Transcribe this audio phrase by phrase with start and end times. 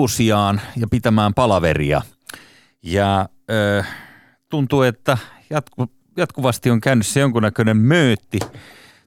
[0.00, 2.02] sivusiaan ja pitämään palaveria.
[2.82, 3.84] Ja ö,
[4.48, 5.18] tuntuu, että
[5.50, 8.38] jatku, jatkuvasti on käynyt se jonkunnäköinen möötti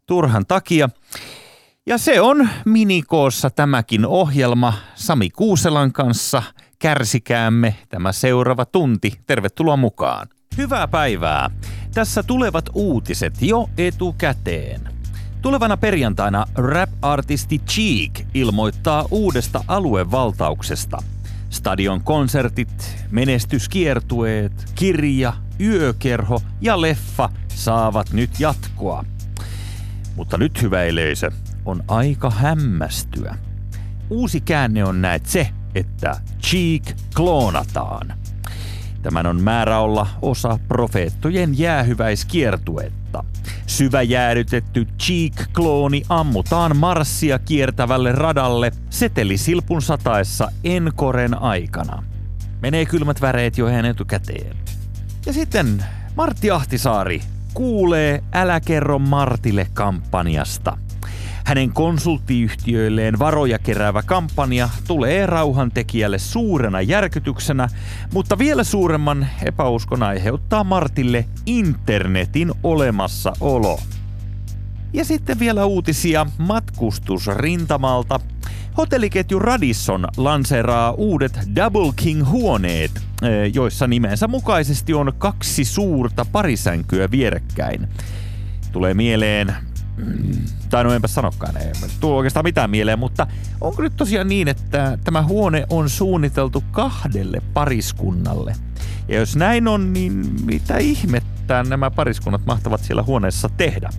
[0.05, 0.89] turhan takia.
[1.85, 6.43] Ja se on minikoossa tämäkin ohjelma Sami Kuuselan kanssa.
[6.79, 9.13] Kärsikäämme tämä seuraava tunti.
[9.27, 10.27] Tervetuloa mukaan.
[10.57, 11.49] Hyvää päivää.
[11.93, 14.92] Tässä tulevat uutiset jo etukäteen.
[15.43, 20.97] Tulevana perjantaina rap-artisti Cheek ilmoittaa uudesta aluevaltauksesta.
[21.49, 29.05] Stadion konsertit, menestyskiertueet, kirja, yökerho ja leffa saavat nyt jatkoa.
[30.15, 31.31] Mutta nyt hyvä yleisö,
[31.65, 33.35] on aika hämmästyä.
[34.09, 38.22] Uusi käänne on näet se, että Cheek kloonataan.
[39.03, 43.23] Tämän on määrä olla osa profeettojen jäähyväiskiertuetta.
[43.67, 52.03] Syväjäädytetty Cheek-klooni ammutaan Marssia kiertävälle radalle setelisilpun sataessa Enkoren aikana.
[52.61, 54.57] Menee kylmät väreet jo ihan etukäteen.
[55.25, 57.21] Ja sitten Martti Ahtisaari
[57.53, 60.77] kuulee Älä kerro Martille kampanjasta.
[61.43, 67.67] Hänen konsulttiyhtiöilleen varoja keräävä kampanja tulee rauhantekijälle suurena järkytyksenä,
[68.13, 73.79] mutta vielä suuremman epäuskon aiheuttaa Martille internetin olemassaolo.
[74.93, 78.19] Ja sitten vielä uutisia matkustusrintamalta.
[78.77, 87.87] Hotelliketju Radisson lanseeraa uudet Double King-huoneet, eh, joissa nimensä mukaisesti on kaksi suurta parisänkyä vierekkäin.
[88.71, 89.55] Tulee mieleen
[90.69, 93.27] tai no enpä sanokaan, ei tule oikeastaan mitään mieleen, mutta
[93.61, 98.55] onko nyt tosiaan niin, että tämä huone on suunniteltu kahdelle pariskunnalle?
[99.07, 103.89] Ja jos näin on, niin mitä ihmettä nämä pariskunnat mahtavat siellä huoneessa tehdä?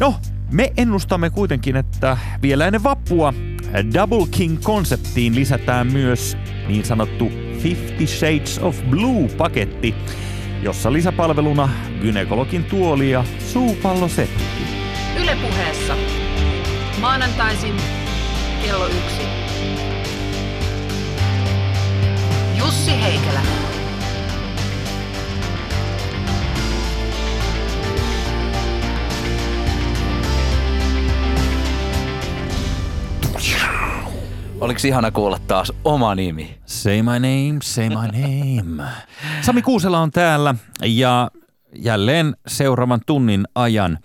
[0.00, 0.14] No,
[0.50, 3.34] me ennustamme kuitenkin, että vielä ennen vappua
[3.94, 6.36] Double King-konseptiin lisätään myös
[6.68, 9.94] niin sanottu Fifty Shades of Blue-paketti,
[10.62, 11.68] jossa lisäpalveluna
[12.00, 14.81] gynekologin tuoli ja suupallosetti.
[15.42, 15.96] Ylepuheessa
[17.00, 17.76] maanantaisin
[18.62, 19.22] kello yksi.
[22.58, 23.40] Jussi Heikelä.
[34.60, 36.58] Oliko ihana kuulla taas oma nimi?
[36.66, 38.82] Say my name, say my name.
[39.40, 40.54] Sami Kuusela on täällä
[40.84, 41.30] ja
[41.76, 43.98] jälleen seuraavan tunnin ajan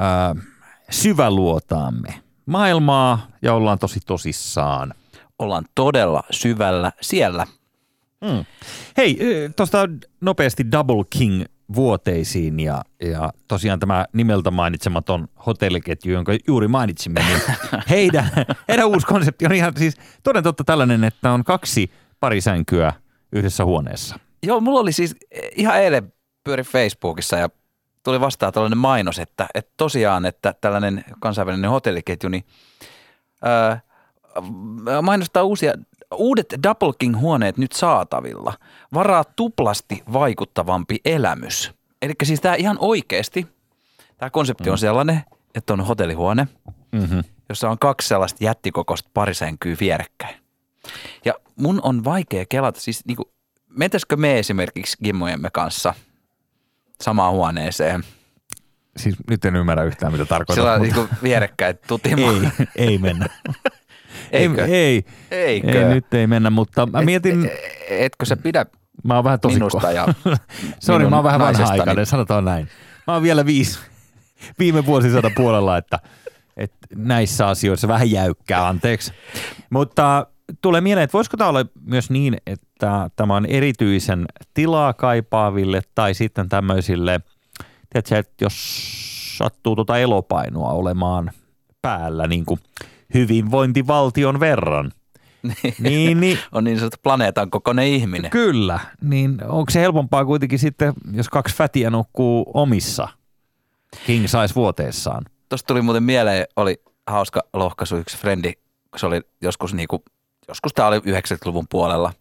[0.00, 0.44] äh,
[0.90, 4.94] syväluotaamme maailmaa ja ollaan tosi tosissaan.
[5.38, 7.46] Ollaan todella syvällä siellä.
[8.26, 8.44] Hmm.
[8.96, 9.18] Hei,
[9.56, 9.88] tuosta
[10.20, 11.44] nopeasti Double King
[11.74, 17.40] vuoteisiin ja, ja tosiaan tämä nimeltä mainitsematon hotelliketju, jonka juuri mainitsimme, niin
[17.90, 18.30] heidän,
[18.68, 22.92] heidän uusi konsepti on ihan siis toden totta tällainen, että on kaksi parisänkyä
[23.32, 24.18] yhdessä huoneessa.
[24.42, 25.16] Joo, mulla oli siis
[25.56, 26.12] ihan eilen
[26.44, 27.48] pyöri Facebookissa ja
[28.02, 32.44] tuli vastaan tällainen mainos, että, että tosiaan, että tällainen kansainvälinen hotelliketju, niin
[33.42, 33.80] ää,
[35.02, 35.72] mainostaa uusia,
[36.14, 38.54] uudet Double King-huoneet nyt saatavilla.
[38.94, 41.72] Varaa tuplasti vaikuttavampi elämys.
[42.02, 43.46] Eli siis tämä ihan oikeasti,
[44.18, 44.80] tämä konsepti on mm.
[44.80, 46.48] sellainen, että on hotellihuone,
[46.92, 47.24] mm-hmm.
[47.48, 50.36] jossa on kaksi sellaista jättikokoista parisänkyä vierekkäin.
[51.24, 53.28] Ja mun on vaikea kelata, siis niin kuin,
[53.68, 55.94] mentäisikö me esimerkiksi Gimmojemme kanssa–
[57.02, 58.04] samaan huoneeseen.
[58.96, 60.54] Siis nyt en ymmärrä yhtään, mitä tarkoittaa.
[60.54, 61.00] Sillä on mutta...
[61.00, 62.52] niin vierekkäin tutimaan.
[62.58, 63.26] ei, ei mennä.
[64.32, 64.64] Eikö?
[64.64, 65.86] Ei, ei, Eikö?
[65.88, 67.46] ei, nyt ei mennä, mutta mä mietin...
[67.46, 67.52] Et,
[67.88, 68.66] etkö sä pidä
[69.04, 69.58] mä oon vähän tosikko.
[69.58, 70.06] minusta ja
[70.84, 72.68] Sori, mä oon vähän vanha-aikainen, sanotaan näin.
[73.06, 73.78] Mä oon vielä viisi,
[74.58, 75.98] viime vuosisadan puolella, että,
[76.56, 79.12] että näissä asioissa vähän jäykkää, anteeksi.
[79.70, 80.26] Mutta
[80.62, 86.14] tulee mieleen, että voisiko tämä olla myös niin, että tämä on erityisen tilaa kaipaaville tai
[86.14, 87.20] sitten tämmöisille,
[87.90, 88.54] tiedätkö, että jos
[89.38, 91.30] sattuu tuota elopainoa olemaan
[91.82, 92.60] päällä niin kuin
[93.14, 94.92] hyvinvointivaltion verran,
[95.78, 98.30] niin, niin, on niin sanottu planeetan kokoinen ihminen.
[98.30, 103.08] Kyllä, niin onko se helpompaa kuitenkin sitten, jos kaksi fätiä nukkuu omissa
[104.06, 105.24] king size vuoteessaan?
[105.48, 108.52] Tuosta tuli muuten mieleen, oli hauska lohkaisu yksi frendi,
[108.96, 110.04] se oli joskus niinku
[110.48, 112.12] joskus tämä oli 90-luvun puolella,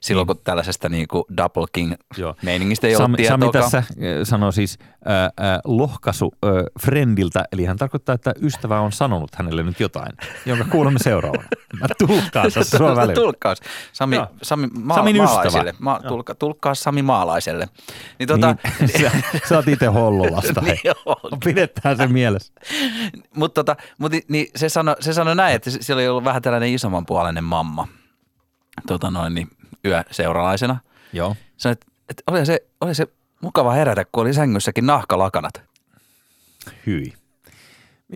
[0.00, 1.94] silloin kun tällaisesta niin kuin double king
[2.42, 3.84] meiningistä ei Sami, ollut Sami tässä äh,
[4.22, 6.50] sanoi siis äh, äh, lohkaisu äh,
[6.80, 10.12] friendiltä, eli hän tarkoittaa, että ystävä on sanonut hänelle nyt jotain,
[10.46, 11.48] jonka kuulemme seuraavana.
[11.80, 13.14] Mä tulkkaan tässä sua välillä.
[13.14, 13.58] Tulkkaas.
[13.92, 15.74] Sami, Sami ma- Samin maalaiselle.
[15.78, 17.68] Ma- tulkka, tulkkaa Sami maalaiselle.
[18.18, 19.10] Niin, tota, niin, sä,
[19.48, 20.60] sä oot itse Hollolasta.
[20.66, 20.78] niin
[21.44, 22.52] Pidetään se mielessä.
[23.36, 26.74] Mutta tota, mut, niin, se sanoi se sano näin, että se oli ollut vähän tällainen
[26.74, 27.88] isomman puolinen mamma–
[28.86, 29.48] tota noin, niin
[29.84, 30.78] yöseuralaisena.
[31.12, 31.36] Joo.
[31.56, 33.06] Sanoin, että, että oli, se, oli se
[33.40, 35.62] mukava herätä, kun oli sängyssäkin nahkalakanat.
[36.86, 37.12] Hyi.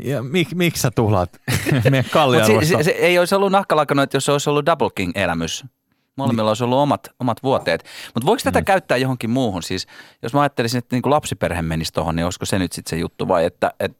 [0.04, 1.40] Ja mik, miksi sä tuhlaat
[1.90, 2.66] meidän kalliarvosta?
[2.66, 5.64] se, se, se, ei olisi ollut nahkalakanoita, jos se olisi ollut Double King-elämys.
[6.16, 7.84] Molemmilla olisi ollut omat, omat vuoteet.
[8.14, 8.64] Mutta voiko tätä mm.
[8.64, 9.62] käyttää johonkin muuhun?
[9.62, 9.86] Siis
[10.22, 13.28] jos mä ajattelisin, että niinku lapsiperhe menisi tuohon, niin olisiko se nyt sitten se juttu
[13.28, 13.96] vai että et,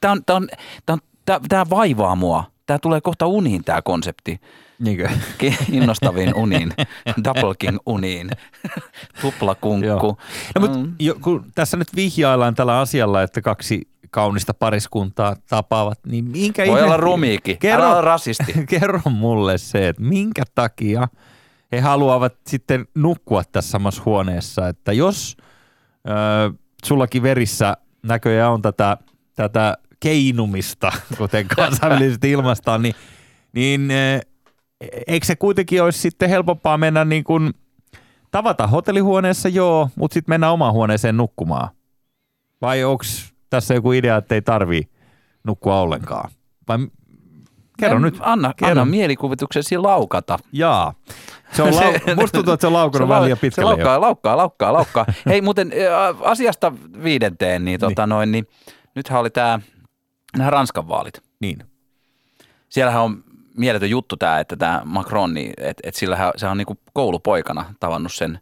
[0.00, 0.48] tämä on, tää on,
[0.86, 2.51] tää on, tää, tää vaivaa mua.
[2.66, 4.40] Tämä tulee kohta uniin tämä konsepti.
[4.78, 5.08] Niinkö?
[5.72, 6.72] Innostaviin uniin,
[7.24, 8.30] Double King uniin,
[9.20, 10.18] tuplakunkku.
[10.54, 10.94] No, mutta Mm.
[11.00, 16.80] jo, kun tässä nyt vihjaillaan tällä asialla, että kaksi kaunista pariskuntaa tapaavat, niin minkä Voi
[16.80, 18.52] ihme- olla rumiikin, Kerro, älä rasisti.
[18.68, 21.08] kerro mulle se, että minkä takia
[21.72, 25.36] he haluavat sitten nukkua tässä samassa huoneessa, että jos
[26.08, 26.52] ö,
[26.84, 28.96] sullakin verissä näköjään on tätä,
[29.36, 32.94] tätä keinumista, kuten kansainvälisesti ilmaistaan, niin,
[33.52, 34.20] niin ö,
[35.06, 37.52] eikö se kuitenkin olisi sitten helpompaa mennä niin kuin
[38.30, 41.68] tavata hotellihuoneessa, joo, mutta sitten mennä omaan huoneeseen nukkumaan?
[42.62, 43.04] Vai onko
[43.50, 44.88] tässä joku idea, että ei tarvii
[45.44, 46.30] nukkua ollenkaan?
[46.68, 46.78] Vai
[47.78, 48.16] kerro En- nyt.
[48.20, 48.70] Anna, kerro.
[48.70, 50.38] anna mielikuvituksesi laukata.
[50.52, 50.94] Jaa.
[51.52, 53.76] Se on lau- musta tuntuu, että se on laukunut vähän liian se pitkälle jo.
[53.76, 55.06] laukkaa, laukkaa, laukkaa, laukkaa.
[55.26, 55.72] Hei muuten
[56.20, 56.72] asiasta
[57.04, 58.46] viidenteen, niin, tota, noin, niin
[58.94, 59.60] nythän oli tämä,
[60.38, 61.22] nämä Ranskan vaalit.
[61.40, 61.58] Niin.
[62.68, 63.24] Siellähän on
[63.56, 68.12] mieletön juttu tämä, että tämä Macron, niin, että et sillä se on niinku koulupoikana tavannut
[68.12, 68.38] sen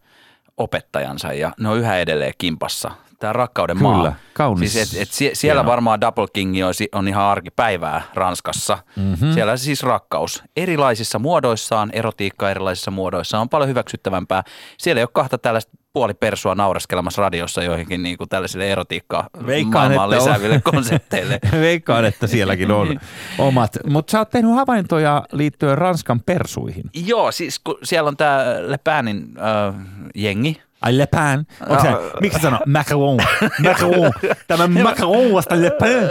[0.56, 2.90] opettajansa ja ne on yhä edelleen kimpassa.
[3.18, 4.14] Tämä rakkauden Kyllä, maa.
[4.32, 4.72] kaunis.
[4.72, 5.70] Siis et, et sie- siellä Hieno.
[5.70, 8.78] varmaan Double King on, on ihan arkipäivää Ranskassa.
[8.96, 9.06] Mhm.
[9.06, 9.32] Mm-hmm.
[9.32, 10.42] Siellä siis rakkaus.
[10.56, 14.42] Erilaisissa muodoissaan, erotiikka erilaisissa muodoissaan on paljon hyväksyttävämpää.
[14.78, 20.12] Siellä ei ole kahta tällaista puolipersua naureskelemassa radiossa joihinkin niin kuin tällaisille erotiikkaa Veikkaan, maailmaan
[20.12, 20.28] että on.
[20.28, 21.38] lisääville konsepteille.
[21.60, 23.00] Veikkaan, että sielläkin on
[23.38, 23.78] omat.
[23.88, 26.84] Mutta sä oot tehnyt havaintoja liittyen Ranskan persuihin.
[26.94, 29.74] Joo, siis kun siellä on tämä Le Penin äh,
[30.14, 30.62] jengi.
[30.82, 31.46] Ai Le Pen.
[31.68, 31.88] Onko se,
[32.20, 33.18] miksi sä sano Macron?
[33.64, 34.12] Macron.
[34.48, 36.10] Tämä Macron vasta Le Pen.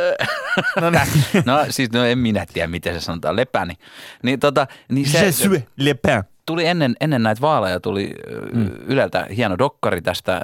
[0.82, 1.44] No niin.
[1.46, 3.74] No siis no en minä tiedä, miten se sanotaan, Le Pen.
[4.24, 6.24] Niin, tota, niin se Je suis Le Pen.
[6.50, 8.16] Tuli ennen, ennen näitä vaaleja, tuli
[8.54, 8.70] mm.
[8.86, 10.42] Yleltä hieno dokkari tästä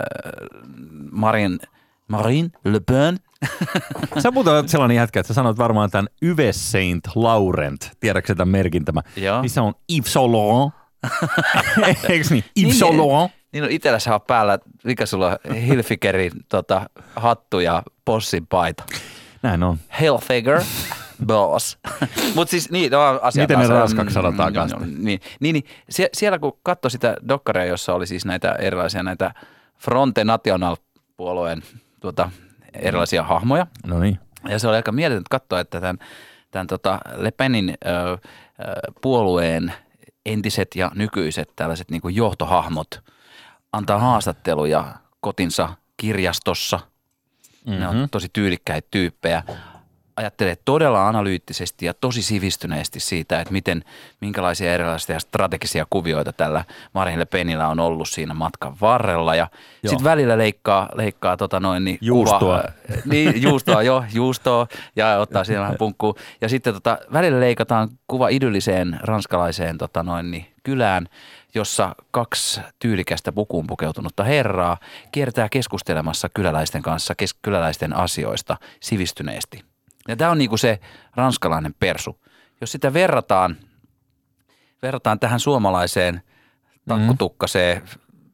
[1.11, 1.59] Marin,
[2.07, 3.19] Marin Le Pen.
[4.23, 7.91] Sä muuten olet sellainen jätkä, että sä sanot varmaan tämän Yves Saint Laurent.
[7.99, 9.01] Tiedätkö tämän merkin tämä?
[9.15, 9.41] Joo.
[9.41, 10.73] Niin se on Yves Saint Laurent.
[12.09, 12.43] Eikö niin?
[12.63, 13.31] Yves Saint Niin, Laurent.
[13.53, 18.83] Niin on itsellässä on päällä, mikä sulla on, Hilfikerin tota, hattu ja possin paita.
[19.41, 19.77] Näin on.
[20.01, 20.61] Hilfiger,
[21.25, 21.77] boss.
[22.35, 24.77] Mutta siis niin, no, asia Miten ne ranskaksi mm, sanotaan mm, kanssa?
[24.77, 29.33] Niin, niin, niin sie, siellä kun katsoi sitä dokkaria, jossa oli siis näitä erilaisia näitä
[29.77, 31.63] Fronte National-puolueen
[31.99, 32.29] tuota,
[32.73, 34.19] erilaisia hahmoja, No niin.
[34.49, 35.97] ja se oli aika mieletöntä katsoa, että tämän,
[36.51, 38.17] tämän tota Le Penin ö, ö,
[39.01, 39.73] puolueen
[40.25, 43.03] entiset ja nykyiset tällaiset niin johtohahmot
[43.73, 44.85] antaa haastatteluja
[45.19, 46.79] kotinsa kirjastossa.
[47.65, 47.79] Mm-hmm.
[47.79, 49.43] Ne on tosi tyylikkäitä tyyppejä.
[50.15, 53.83] Ajattelee todella analyyttisesti ja tosi sivistyneesti siitä, että miten,
[54.21, 56.63] minkälaisia erilaisia strategisia kuvioita tällä
[56.93, 59.35] Marine Le Penillä on ollut siinä matkan varrella.
[59.35, 59.47] Ja
[59.85, 62.39] sitten välillä leikkaa, leikkaa tota noin, niin Juustoa.
[62.39, 62.63] Kuva,
[63.11, 66.15] niin, juustoa, joo, juustoa ja ottaa siinä vähän punkkuun.
[66.41, 71.07] Ja sitten tota, välillä leikataan kuva idylliseen ranskalaiseen tota noin, niin, kylään,
[71.55, 74.77] jossa kaksi tyylikästä pukuun pukeutunutta herraa
[75.11, 79.74] kiertää keskustelemassa kyläläisten kanssa kes- kyläläisten asioista sivistyneesti.
[80.07, 80.79] Ja tämä on niinku se
[81.15, 82.19] ranskalainen persu.
[82.61, 83.57] Jos sitä verrataan,
[84.81, 86.21] verrataan tähän suomalaiseen
[86.87, 87.81] takkutukkaseen,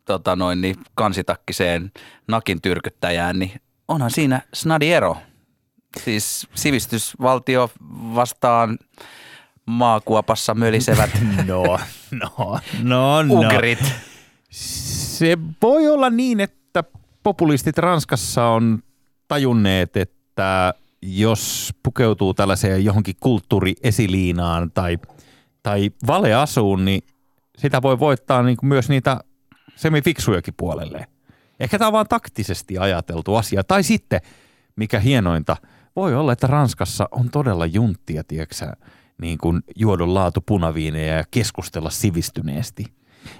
[0.06, 1.92] tota noin, niin kansitakkiseen
[2.28, 5.18] nakin tyrkyttäjään, niin onhan siinä snadi ero.
[6.04, 7.72] Siis sivistysvaltio
[8.16, 8.78] vastaan
[9.66, 11.10] maakuopassa mölisevät
[11.48, 11.80] No,
[12.12, 13.40] no, no, no.
[13.40, 13.94] ugrit.
[14.50, 16.84] Se voi olla niin, että
[17.24, 18.84] populistit Ranskassa on
[19.28, 24.98] tajunneet, että jos pukeutuu tällaiseen johonkin kulttuuriesiliinaan tai,
[25.64, 27.02] tai valeasuun, niin
[27.58, 29.20] sitä voi voittaa niin kuin myös niitä
[29.76, 31.08] semifiksujakin puolelle.
[31.60, 33.64] Ehkä tämä on vaan taktisesti ajateltu asia.
[33.64, 34.22] Tai sitten,
[34.76, 35.58] mikä hienointa,
[35.96, 38.56] voi olla, että Ranskassa on todella junttia, tiedätkö
[39.22, 42.86] niin kuin juodon laatu punaviineja ja keskustella sivistyneesti.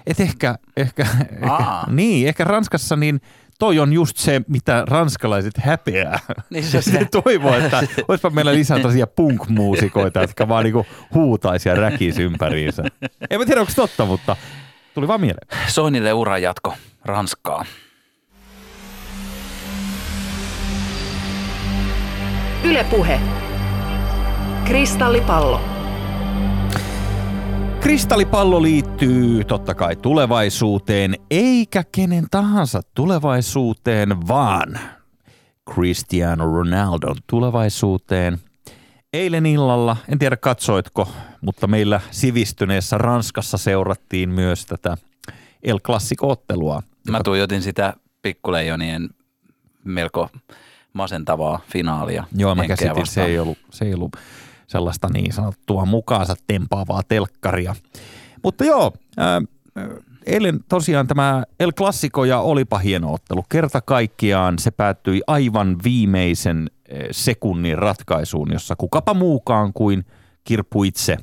[0.06, 1.06] Et ehkä, ehkä,
[1.42, 3.20] ehkä niin, ehkä Ranskassa niin
[3.62, 6.18] toi on just se, mitä ranskalaiset häpeää.
[6.50, 11.74] Niin se- ne toivoo, että olisipa meillä lisää tosiaan punk-muusikoita, jotka vaan niinku huutaisi ja
[11.74, 12.82] räkisi ympäriinsä.
[13.30, 14.36] En mä tiedä, onko se totta, mutta
[14.94, 15.48] tuli vaan mieleen.
[15.66, 17.64] Soinille uran jatko Ranskaa.
[22.64, 23.20] Yle Puhe.
[24.64, 25.60] Kristallipallo.
[27.82, 34.78] Kristallipallo liittyy totta kai tulevaisuuteen, eikä kenen tahansa tulevaisuuteen, vaan
[35.72, 38.38] Cristiano Ronaldon tulevaisuuteen.
[39.12, 41.08] Eilen illalla, en tiedä katsoitko,
[41.40, 44.96] mutta meillä sivistyneessä Ranskassa seurattiin myös tätä
[45.62, 46.82] El Clasico-ottelua.
[47.10, 49.08] Mä tuijotin sitä pikkuleijonien
[49.84, 50.28] melko
[50.92, 52.24] masentavaa finaalia.
[52.36, 54.16] Joo, mä käsitin, se ei, ollut, se ei ollut
[54.72, 57.74] sellaista niin sanottua mukaansa tempaavaa telkkaria.
[58.42, 59.42] Mutta joo, ää,
[60.26, 63.44] eilen tosiaan tämä El Clasico ja olipa hieno ottelu.
[63.48, 66.70] Kerta kaikkiaan se päättyi aivan viimeisen
[67.10, 70.04] sekunnin ratkaisuun, jossa kukapa muukaan kuin
[70.44, 71.16] kirppu itse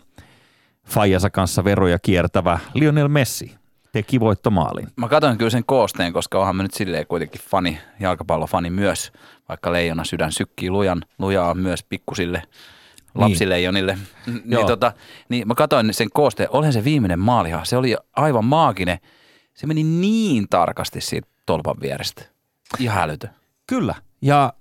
[0.87, 3.55] Fajansa kanssa veroja kiertävä Lionel Messi
[3.91, 4.87] teki voittomaalin.
[4.95, 9.11] Mä katsoin kyllä sen koosteen, koska onhan mä nyt silleen kuitenkin fani, jalkapallofani myös,
[9.49, 12.41] vaikka leijona sydän sykkii lujan, lujaa myös pikkusille
[13.19, 13.97] lapsileijonille.
[14.25, 14.59] Niin, Joo.
[14.59, 14.93] niin, tota,
[15.29, 18.97] niin mä katsoin sen koosteen, olihan se viimeinen maalihan, se oli aivan maaginen.
[19.53, 22.21] Se meni niin tarkasti siitä tolpan vierestä.
[22.79, 23.29] Ihan älytön.
[23.67, 23.95] Kyllä.
[24.21, 24.53] Ja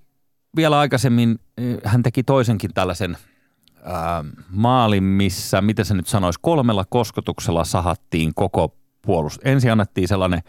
[0.55, 3.17] vielä aikaisemmin eh, hän teki toisenkin tällaisen
[3.83, 9.41] ää, maalin, missä, mitä se nyt sanoisi, kolmella kosketuksella sahattiin koko puolustus.
[9.45, 10.41] Ensin annettiin sellainen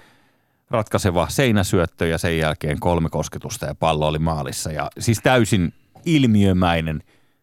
[0.70, 4.72] ratkaiseva seinäsyöttö ja sen jälkeen kolme kosketusta ja pallo oli maalissa.
[4.72, 5.74] Ja siis täysin
[6.04, 7.02] ilmiömäinen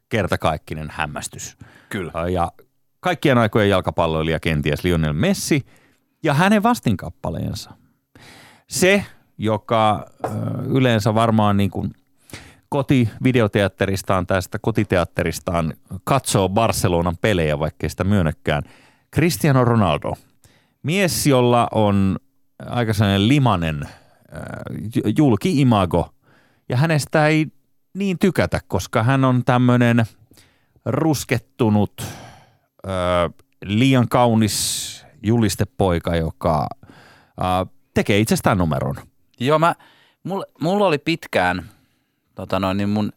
[0.10, 1.58] kertakaikkinen hämmästys.
[1.90, 2.30] Kyllä.
[2.30, 2.52] Ja
[3.00, 5.66] kaikkien aikojen jalkapalloilija kenties Lionel Messi
[6.24, 7.72] ja hänen vastinkappaleensa.
[8.68, 9.06] Se,
[9.38, 10.06] joka
[10.68, 11.94] yleensä varmaan niin kuin
[12.70, 15.74] kotivideoteatteristaan tai sitä kotiteatteristaan
[16.04, 18.64] katsoo Barcelonan pelejä, vaikkei sitä myönnäkään.
[19.16, 20.14] Cristiano Ronaldo,
[20.84, 22.18] mies, jolla on
[22.66, 23.88] aika sellainen limanen
[25.18, 26.14] julki-imago,
[26.70, 27.48] ja hänestä ei
[27.98, 30.06] niin tykätä, koska hän on tämmöinen
[30.86, 32.90] ruskettunut, ö,
[33.66, 38.96] liian kaunis julistepoika, joka ö, tekee itsestään numeron.
[39.40, 39.76] Joo, mä,
[40.24, 41.70] mulla, mulla oli pitkään,
[42.36, 43.12] tota noin, niin mun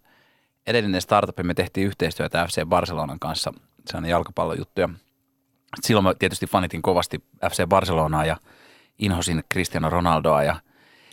[0.67, 3.53] edellinen startup, me tehtiin yhteistyötä FC Barcelonan kanssa,
[3.87, 4.81] sellainen jalkapallojuttu.
[4.81, 4.89] Ja
[5.83, 8.37] silloin mä tietysti fanitin kovasti FC Barcelonaa ja
[8.99, 10.57] inhosin Cristiano Ronaldoa ja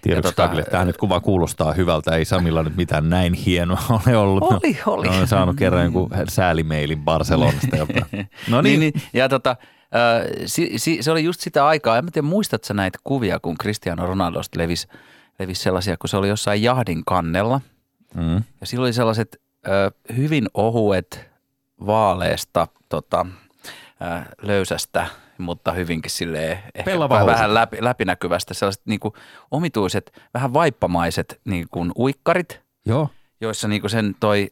[0.01, 4.17] Tiedoksi tota, kaikille, tämä nyt kuva kuulostaa hyvältä, ei Samilla nyt mitään näin hienoa ole
[4.17, 4.43] ollut.
[4.43, 5.07] Oli, oli.
[5.07, 8.05] No, on saanut kerran jonkun säälimeilin Barcelonasta jopa.
[8.49, 9.55] No niin, niin, niin ja tota,
[10.45, 14.05] si, si, se oli just sitä aikaa, en mä tiedä muistatko näitä kuvia, kun Cristiano
[14.07, 14.87] Ronaldosta levisi,
[15.39, 17.61] levisi sellaisia, kun se oli jossain jahdin kannella.
[18.15, 18.35] mm.
[18.61, 21.27] Ja sillä oli sellaiset ö, hyvin ohuet
[21.85, 23.25] vaaleesta tota,
[24.01, 26.91] ö, löysästä, mutta hyvinkin silleen ehkä
[27.25, 29.13] vähän läpi, läpinäkyvästä, sellaiset niinku
[29.51, 33.09] omituiset, vähän vaippamaiset niinku uikkarit, joo.
[33.41, 34.51] joissa niinku sen toi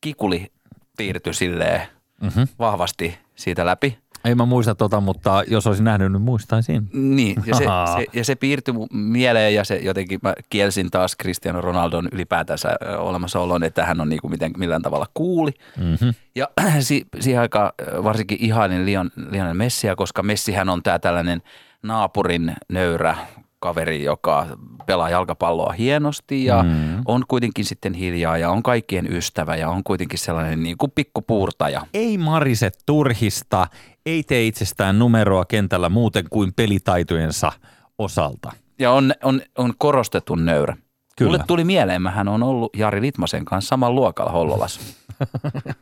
[0.00, 0.52] kikuli
[0.96, 1.82] piirtyi silleen
[2.20, 2.48] Mm-hmm.
[2.58, 3.98] vahvasti siitä läpi.
[4.24, 6.88] Ei mä muista tota, mutta jos olisin nähnyt, niin muistaisin.
[6.92, 7.64] Niin, ja se,
[7.96, 13.64] se, ja se piirtyi mieleen ja se jotenkin mä kielsin taas Cristiano Ronaldon ylipäätänsä olemassaolon,
[13.64, 15.50] että hän on niinku miten, millään tavalla kuuli.
[15.76, 16.14] Mm-hmm.
[16.34, 16.48] Ja
[16.80, 17.72] si, siihen aikaan
[18.04, 21.42] varsinkin ihailin Lion, Lionel Messiä, koska Messihän on tämä tällainen
[21.82, 23.16] naapurin nöyrä
[23.64, 24.46] kaveri, joka
[24.86, 27.02] pelaa jalkapalloa hienosti ja mm.
[27.06, 31.86] on kuitenkin sitten hiljaa ja on kaikkien ystävä ja on kuitenkin sellainen niin kuin pikkupuurtaja.
[31.94, 33.66] Ei marise turhista,
[34.06, 37.52] ei tee itsestään numeroa kentällä muuten kuin pelitaitojensa
[37.98, 38.52] osalta.
[38.78, 40.76] Ja on, on, on korostetun nöyrä.
[41.18, 41.30] Kyllä.
[41.30, 44.80] Mulle tuli mieleen, mähän on ollut Jari Litmasen kanssa saman luokalla Hollolassa.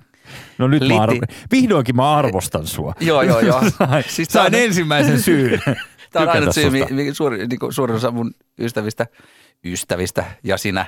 [0.59, 1.21] No nyt mä Litti- arvo...
[1.51, 2.95] vihdoinkin mä arvostan sua.
[3.01, 3.61] Joo, joo, joo.
[3.61, 5.61] Sain, Siis sain on- ensimmäisen syyn.
[6.13, 9.07] Tämä on ainut syy, mi, mi, suuri, niin kuin suurin osa mun ystävistä,
[9.65, 10.87] ystävistä ja sinä,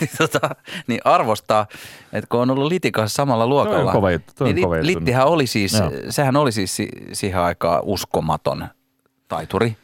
[0.00, 0.50] niin, tota,
[0.86, 1.66] niin arvostaa,
[2.12, 3.92] että kun on ollut Litin kanssa samalla luokalla.
[3.92, 4.86] kova juttu, toi on niin kova juttu.
[4.86, 5.90] Littihän oli siis, Joo.
[6.10, 8.68] sehän oli siis si, siihen aikaan uskomaton
[9.28, 9.76] taituri.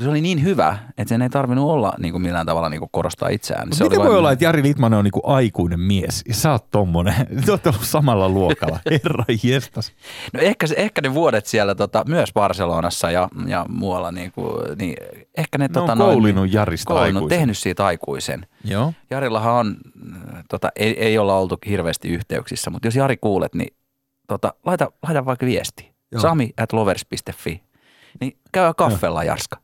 [0.00, 2.88] Se oli niin hyvä, että sen ei tarvinnut olla niin kuin millään tavalla niin kuin
[2.92, 3.68] korostaa itseään.
[3.68, 6.52] Mut se miten voi vaan- olla, että Jari Litmanen on niinku aikuinen mies ja sä
[6.52, 7.14] oot tommonen?
[7.46, 8.78] Te ootte ollut samalla luokalla.
[8.90, 9.92] Herra jestas.
[10.32, 14.96] No ehkä, ehkä ne vuodet siellä tota, myös Barcelonassa ja, ja muualla, niin, kuin, niin
[15.36, 17.38] ehkä ne, Ne tota, on noin- koulinut Jarista koulinut, aikuisen.
[17.38, 18.46] tehnyt siitä aikuisen.
[18.64, 18.92] Joo.
[19.10, 19.76] Jarillahan on,
[20.48, 23.74] tota, ei, ei olla oltu hirveästi yhteyksissä, mutta jos Jari kuulet, niin
[24.28, 25.92] tota, laita, laita vaikka viesti.
[26.12, 26.22] Joo.
[26.22, 27.62] Sami at lovers.fi.
[28.20, 29.56] Niin käy kaffella Jarska.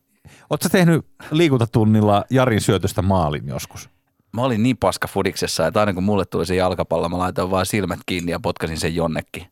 [0.62, 3.90] Sä tehnyt liikuntatunnilla Jarin syötöstä maalin joskus?
[4.32, 7.66] Mä olin niin paska fudiksessa, että aina kun mulle tuli se jalkapallo, mä laitoin vaan
[7.66, 9.46] silmät kiinni ja potkasin sen jonnekin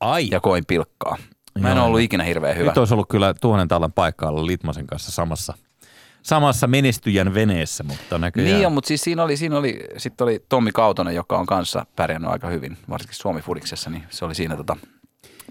[0.00, 0.28] Ai.
[0.30, 1.16] ja koin pilkkaa.
[1.58, 1.86] Mä en Joo.
[1.86, 2.70] ollut ikinä hirveän hyvä.
[2.70, 5.54] Nyt olisi ollut kyllä tuhannen talon paikka olla Litmasen kanssa samassa,
[6.22, 8.56] samassa menestyjän veneessä, mutta näköjään.
[8.56, 11.86] Niin on, mutta siis siinä oli, siinä oli, sitten oli Tommi Kautonen, joka on kanssa
[11.96, 14.76] pärjännyt aika hyvin, varsinkin Suomi Fudiksessa, niin se oli siinä tota,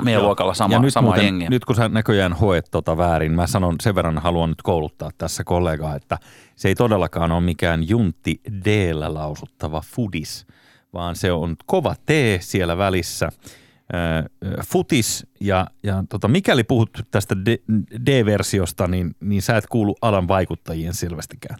[0.03, 0.25] Meidän Joo.
[0.27, 1.49] luokalla sama, ja nyt, sama muuten, jengi.
[1.49, 5.43] nyt kun sä näköjään hoet tota väärin, mä sanon sen verran haluan nyt kouluttaa tässä
[5.43, 6.17] kollegaa, että
[6.55, 10.47] se ei todellakaan ole mikään juntti d lausuttava fudis,
[10.93, 12.09] vaan se on kova T
[12.39, 13.29] siellä välissä,
[13.93, 14.29] ö,
[14.65, 17.35] futis ja, ja tota, mikäli puhut tästä
[18.05, 21.59] D-versiosta, niin, niin sä et kuulu alan vaikuttajien selvästikään.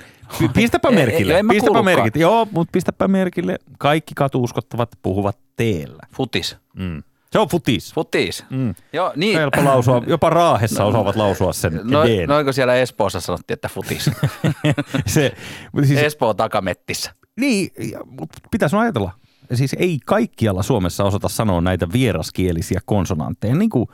[0.53, 1.85] Pistäpä Ei, merkille, ei, pistäpä kuulukaan.
[1.85, 2.21] merkille.
[2.21, 3.57] Joo, mutta pistäpä merkille.
[3.79, 6.03] Kaikki katuuskottavat puhuvat teellä.
[6.15, 6.57] Futis.
[6.75, 7.03] Mm.
[7.35, 7.93] Se on futis.
[7.93, 8.45] Futis.
[8.49, 8.75] Mm.
[8.93, 9.37] Joo, niin.
[9.39, 10.01] Helppo lausua.
[10.07, 12.27] Jopa Raahessa osaavat lausua sen No, Dn.
[12.29, 14.11] noinko siellä Espoossa sanottiin, että futis?
[15.05, 15.33] Se,
[15.71, 17.11] mutta siis, Espoon takamettissä.
[17.39, 17.69] niin,
[18.05, 19.11] mut pitäisi ajatella.
[19.53, 23.87] Siis ei kaikkialla Suomessa osata sanoa näitä vieraskielisiä konsonantteja, niin kuin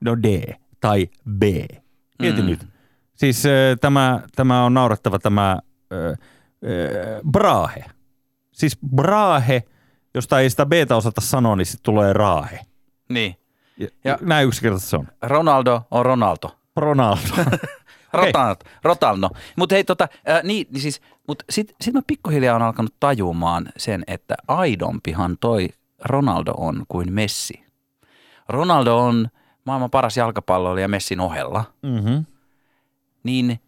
[0.00, 1.42] no D tai B.
[2.22, 2.46] Mieti Mm.
[2.48, 2.66] nyt.
[3.14, 3.42] Siis
[3.80, 5.58] tämä, tämä on naurettava tämä
[7.30, 7.84] brahe.
[8.52, 9.62] Siis brahe,
[10.14, 12.60] josta ei sitä B osata sanoa, niin sitten tulee raahe.
[13.08, 13.36] Niin.
[13.76, 15.08] Ja, Ja- näin yksinkertaisesti se on.
[15.22, 16.50] Ronaldo on Ronaldo.
[16.76, 17.20] Ronaldo.
[18.12, 18.26] Okei.
[18.26, 18.54] Rotalno.
[18.82, 19.30] Rotalno.
[19.56, 23.68] Mutta hei, tota, äh, niin, niin siis, mut sit, sit mä pikkuhiljaa on alkanut tajumaan
[23.76, 25.68] sen, että aidompihan toi
[26.04, 27.64] Ronaldo on kuin Messi.
[28.48, 29.28] Ronaldo on
[29.64, 32.26] maailman paras jalkapalloilija Messin ohella, mm-hmm.
[33.22, 33.60] niin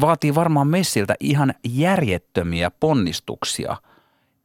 [0.00, 3.76] vaatii varmaan Messiltä ihan järjettömiä ponnistuksia,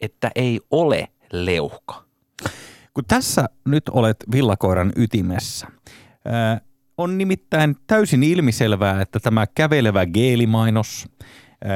[0.01, 2.04] että ei ole leuhka.
[2.95, 5.67] Kun tässä nyt olet villakoiran ytimessä,
[6.25, 6.61] ää,
[6.97, 11.07] on nimittäin täysin ilmiselvää, että tämä kävelevä geelimainos,
[11.65, 11.73] ää,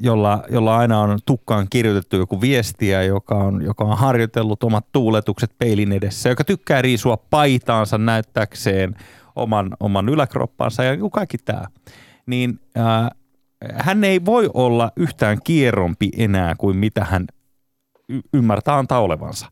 [0.00, 5.50] jolla, jolla aina on tukkaan kirjoitettu joku viestiä, joka on, joka on harjoitellut omat tuuletukset
[5.58, 8.94] peilin edessä, joka tykkää riisua paitaansa näyttääkseen
[9.36, 11.64] oman, oman yläkroppansa ja kaikki tämä,
[12.26, 13.10] niin ää,
[13.74, 17.26] hän ei voi olla yhtään kierrompi enää kuin mitä hän
[18.08, 19.46] y- ymmärtää antaa olevansa.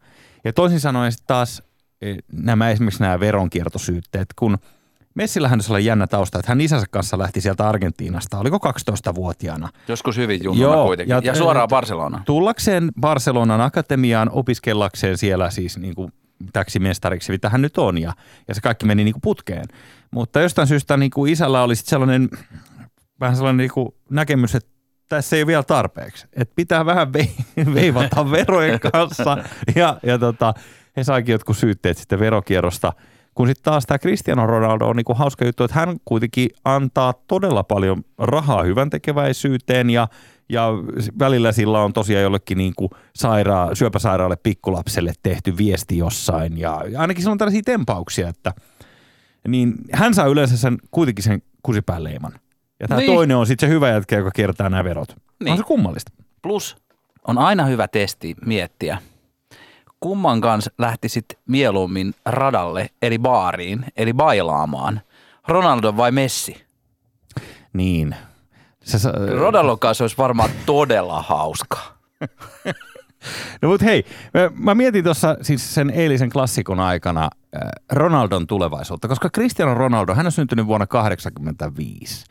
[0.44, 1.62] Ja toisin sanoen sitten taas
[2.02, 4.58] eh, nämä esimerkiksi nämä veronkiertosyytteet, kun
[5.14, 9.68] Messillähän on jännä tausta, että hän isänsä kanssa lähti sieltä Argentiinasta, oliko 12-vuotiaana.
[9.88, 11.12] Joskus hyvin junnuna Joo, kuitenkin.
[11.14, 12.24] ja- Ja, suoraan Barcelonaan.
[12.24, 16.12] Tullakseen Barcelonan akatemiaan opiskellakseen siellä siis niin kuin
[16.52, 18.12] täksimestariksi, mitä hän nyt on, ja,
[18.48, 19.64] ja se kaikki meni niin kuin putkeen.
[20.10, 22.28] Mutta jostain syystä niin kuin isällä oli sitten sellainen,
[23.20, 24.70] vähän sellainen niin kuin näkemys, että
[25.08, 26.26] tässä ei ole vielä tarpeeksi.
[26.32, 27.44] Että pitää vähän vei-
[27.74, 29.38] veivata verojen kanssa,
[29.76, 30.54] ja, ja tota,
[30.96, 32.92] he saikin jotkut syytteet sitten verokierrosta.
[33.34, 37.62] Kun sitten taas tämä Cristiano Ronaldo on niinku hauska juttu, että hän kuitenkin antaa todella
[37.62, 40.08] paljon rahaa hyvän tekeväisyyteen ja,
[40.48, 40.68] ja
[41.18, 47.32] välillä sillä on tosiaan jollekin niinku saira- syöpäsairaalle pikkulapselle tehty viesti jossain ja, ainakin sillä
[47.32, 48.52] on tällaisia tempauksia, että
[49.48, 52.32] niin hän saa yleensä sen, kuitenkin sen kusipäänleiman.
[52.80, 53.12] Ja tämä Niin.
[53.14, 55.16] toinen on sitten se hyvä jätkä, joka kiertää nämä verot.
[55.40, 55.52] Niin.
[55.52, 56.12] On se kummallista.
[56.42, 56.76] Plus
[57.28, 58.98] on aina hyvä testi miettiä,
[60.00, 65.00] kumman kanssa lähtisit mieluummin radalle, eli baariin, eli bailaamaan.
[65.48, 66.64] Ronaldo vai Messi?
[67.72, 68.14] Niin.
[68.84, 71.98] Se, sa- Ronaldon kanssa olisi varmaan todella hauskaa.
[73.62, 77.22] No mutta hei, mä, mä mietin tuossa siis sen eilisen klassikon aikana
[77.56, 77.60] äh,
[77.92, 82.24] Ronaldon tulevaisuutta, koska Cristiano Ronaldo, hän on syntynyt vuonna 1985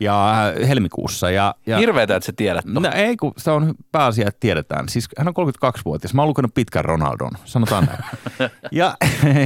[0.00, 1.30] ja äh, helmikuussa.
[1.30, 2.90] Ja, ja, Hirveetä, että sä tiedät no, no.
[2.94, 4.88] ei, kun se on pääasia, että tiedetään.
[4.88, 6.14] Siis hän on 32-vuotias.
[6.14, 8.04] Mä oon lukenut pitkän Ronaldon, sanotaan näin.
[8.72, 8.96] ja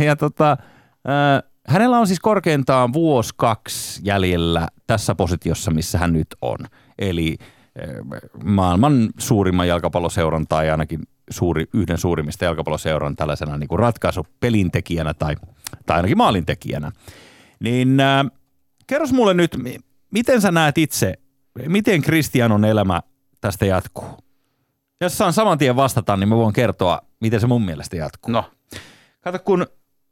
[0.04, 6.26] ja tota, äh, hänellä on siis korkeintaan vuosi kaksi jäljellä tässä positiossa, missä hän nyt
[6.42, 6.58] on.
[6.98, 15.14] Eli äh, maailman suurimman jalkapalloseuran tai ainakin suuri, yhden suurimmista jalkapalloseuran tällaisena niin kuin ratkaisupelintekijänä
[15.14, 15.34] tai,
[15.86, 16.92] tai ainakin maalintekijänä.
[17.60, 18.26] Niin äh,
[18.86, 19.56] kerros mulle nyt,
[20.14, 21.14] miten sä näet itse,
[21.66, 23.02] miten Kristianon elämä
[23.40, 24.08] tästä jatkuu?
[25.00, 28.32] Jos saan saman tien vastata, niin mä voin kertoa, miten se mun mielestä jatkuu.
[28.32, 28.50] no.
[29.20, 29.66] Kato, kun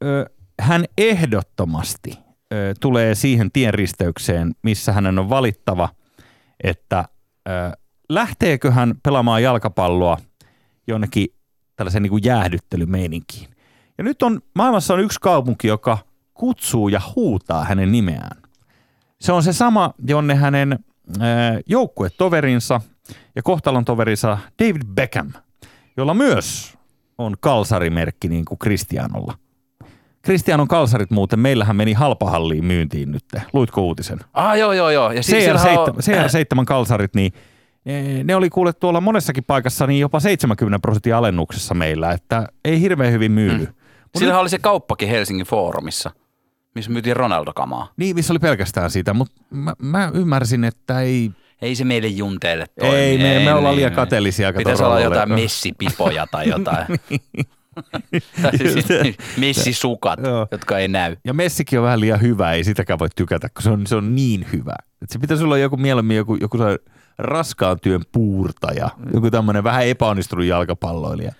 [0.05, 2.19] ö, hän ehdottomasti
[2.53, 5.88] ö, tulee siihen tienristeykseen, missä hänen on valittava,
[6.65, 7.05] että
[7.49, 7.53] ö,
[8.09, 10.19] lähteekö hän pelaamaan jalkapalloa
[10.87, 11.29] jonnekin
[11.77, 13.49] tällaisen niin kuin jäähdyttelymeininkiin.
[13.99, 15.99] Ja nyt on, maailmassa on yksi kaupunki, joka
[16.35, 18.41] kutsuu ja huutaa hänen nimeään.
[19.22, 21.18] Se on se sama, jonne hänen ö,
[21.66, 22.80] joukkuetoverinsa
[23.37, 25.32] ja kohtalon toverinsa David Beckham,
[25.96, 26.74] jolla myös
[27.18, 29.35] on kalsarimerkki niin kuin Kristianolla.
[30.22, 33.24] Kristianon kalsarit muuten, meillähän meni halpahalliin myyntiin nyt.
[33.52, 34.18] Luitko uutisen?
[34.35, 35.12] Ah, joo, joo, joo.
[35.12, 37.32] Ja si- sillähän on- CR7, CR7 kalsarit, niin
[37.87, 42.80] eh, ne oli kuule tuolla monessakin paikassa niin jopa 70 prosentin alennuksessa meillä, että ei
[42.80, 43.64] hirveän hyvin myydy.
[43.66, 43.72] Mm.
[44.18, 46.11] Sillähän oli se kauppakin Helsingin foorumissa,
[46.74, 47.92] missä myytiin Ronaldo-kamaa.
[47.96, 51.30] Niin, missä oli pelkästään siitä, mutta mä, mä ymmärsin, että ei,
[51.62, 52.96] Ei se meille junteille toimi.
[52.96, 53.96] ei me, me ollaan niin, liian niin.
[53.96, 54.52] kateellisia.
[54.52, 56.87] Pitäisi olla jotain messipipoja tai jotain.
[58.56, 58.87] Siis
[59.37, 60.46] Messisukat, Joo.
[60.50, 61.16] jotka ei näy.
[61.24, 64.14] Ja Messikin on vähän liian hyvä, ei sitäkään voi tykätä, kun se on, se on
[64.14, 64.74] niin hyvä.
[65.02, 66.58] Et se pitäisi olla joku mieluummin joku, joku
[67.18, 71.32] raskaan työn puurtaja, joku tämmöinen vähän epäonnistunut jalkapalloilija.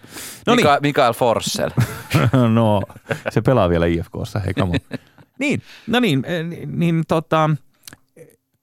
[0.47, 1.71] No niin, Mika- Mikael Forssell.
[2.55, 2.83] no,
[3.31, 4.99] se pelaa vielä IFKssa, hei come on.
[5.43, 7.51] Niin, no niin, eh, niin, niin tota,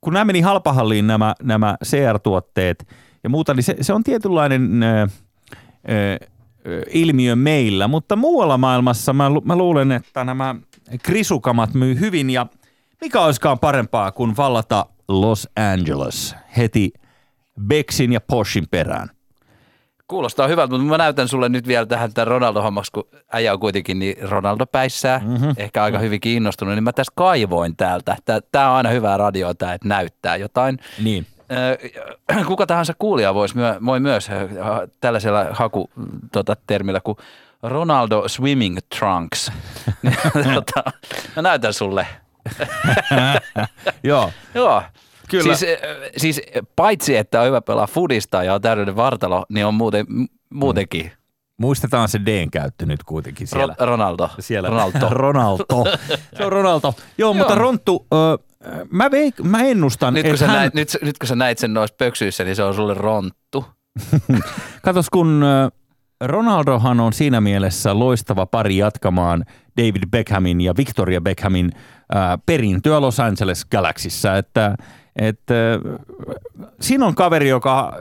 [0.01, 2.87] kun nämä meni halpahalliin nämä, nämä CR-tuotteet
[3.23, 5.07] ja muuta, niin se, se on tietynlainen ö,
[5.89, 6.27] ö,
[6.67, 10.55] ö, ilmiö meillä, mutta muualla maailmassa mä, lu- mä luulen, että nämä
[11.03, 12.47] krisukamat myy hyvin ja
[13.01, 16.91] mikä olisikaan parempaa kuin vallata Los Angeles heti
[17.67, 19.09] Bexin ja Poshin perään.
[20.09, 23.99] Kuulostaa hyvältä, mutta mä näytän sulle nyt vielä tähän tämän Ronaldo-hommaksi, kun äijä on kuitenkin
[23.99, 25.53] niin Ronaldo päissään, mm-hmm.
[25.57, 28.17] ehkä aika hyvin kiinnostunut, niin mä tässä kaivoin täältä.
[28.51, 30.79] Tämä on aina hyvää radioa, tämä, että näyttää jotain.
[31.03, 31.25] Niin.
[32.31, 34.47] Ö, Kuka tahansa kuulija voisi myö, voi myös ö,
[35.01, 35.89] tällaisella haku
[36.31, 37.17] tota, termillä kuin
[37.63, 39.51] Ronaldo Swimming Trunks.
[40.55, 40.91] tota,
[41.35, 42.07] mä näytän sulle.
[44.03, 44.83] Joo, Joo.
[45.29, 45.55] Kyllä.
[45.55, 46.41] Siis, ö, siis
[46.75, 50.05] paitsi, että on hyvä pelaa fudista ja on täydellinen vartalo, niin on muuten,
[50.53, 51.11] muutenkin
[51.57, 53.75] muistetaan se Dn käyttö nyt kuitenkin siellä.
[53.79, 54.29] Ro- Ronaldo.
[54.39, 54.69] siellä.
[54.69, 55.09] Ronaldo.
[55.25, 55.65] Ronaldo.
[56.37, 56.93] Se on Ronaldo.
[57.17, 57.61] Joo, mutta Joo.
[57.61, 58.37] Ronttu, ö,
[58.91, 61.57] mä, veik, mä ennustan, Nyt kun, että sä hän, näit, nyt, nyt kun sä näit
[61.57, 63.65] sen noissa pöksyissä, niin se on sulle ronttu.
[64.81, 65.43] katos kun
[66.23, 69.45] Ronaldohan on siinä mielessä loistava pari jatkamaan
[69.77, 71.71] David Beckhamin ja Victoria Beckhamin
[72.45, 74.75] perintöä Los Angeles Galaxyssä, että,
[75.19, 75.53] että
[76.81, 77.93] siinä on kaveri, joka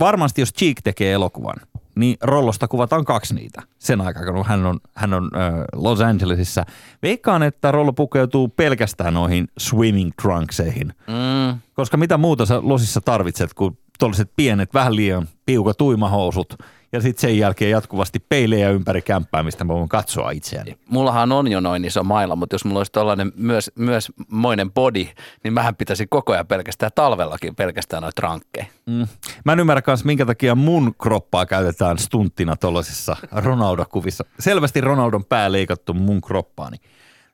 [0.00, 1.56] varmasti jos Cheek tekee elokuvan,
[1.96, 6.64] niin Rollosta kuvataan kaksi niitä sen aikaa, kun hän on, hän on äh, Los Angelesissa.
[7.02, 11.58] Veikkaan, että Rollo pukeutuu pelkästään noihin swimming trunkseihin, Mm.
[11.74, 16.54] koska mitä muuta sä Losissa tarvitset kuin tuollaiset pienet, vähän liian piukat uimahousut
[16.94, 20.78] ja sitten sen jälkeen jatkuvasti peilejä ympäri kämppää, mistä mä voin katsoa itseäni.
[20.88, 25.06] Mullahan on jo noin iso maila, mutta jos mulla olisi tällainen myös, myös moinen body,
[25.44, 28.66] niin mähän pitäisi koko ajan pelkästään talvellakin pelkästään noita rankkeja.
[28.86, 29.06] Mm.
[29.44, 34.24] Mä en ymmärrä myös, minkä takia mun kroppaa käytetään stunttina tuollaisissa Ronaldo-kuvissa.
[34.38, 36.76] Selvästi Ronaldon pää leikattu mun kroppaani.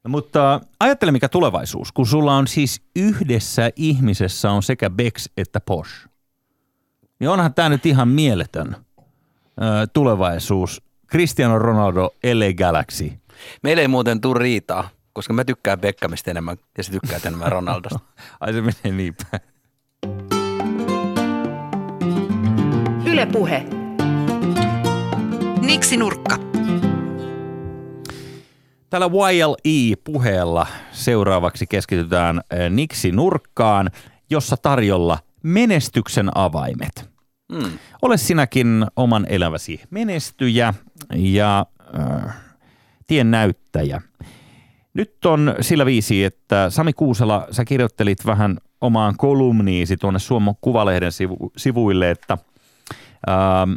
[0.05, 5.61] No, mutta ajattele, mikä tulevaisuus, kun sulla on siis yhdessä ihmisessä on sekä Bex että
[5.61, 5.91] Posh.
[7.19, 8.77] Niin onhan tämä nyt ihan mieletön
[9.93, 10.83] tulevaisuus.
[11.11, 13.13] Cristiano Ronaldo, LA Galaxy.
[13.63, 17.99] Meillä ei muuten tule riitaa, koska mä tykkään Beckhamista enemmän ja se tykkää enemmän Ronaldosta.
[18.41, 19.43] Ai se menee niin päin.
[23.07, 23.67] Yle Puhe.
[25.61, 26.39] Niksi Nurkka.
[28.91, 33.91] Tällä YLE-puheella seuraavaksi keskitytään Niksi Nurkkaan,
[34.31, 37.10] jossa tarjolla menestyksen avaimet.
[37.51, 37.79] Mm.
[38.03, 40.75] Ole sinäkin oman elämäsi menestyjä
[41.15, 41.67] ja
[41.99, 42.37] äh,
[43.07, 44.03] tien näyttäjä.
[44.95, 51.13] Nyt on sillä viisi, että Sami Kuusela, sä kirjoittelit vähän omaan kolumniisi tuonne Suomen Kuvalehden
[51.13, 52.39] sivu, sivuille, että
[53.29, 53.73] ähm,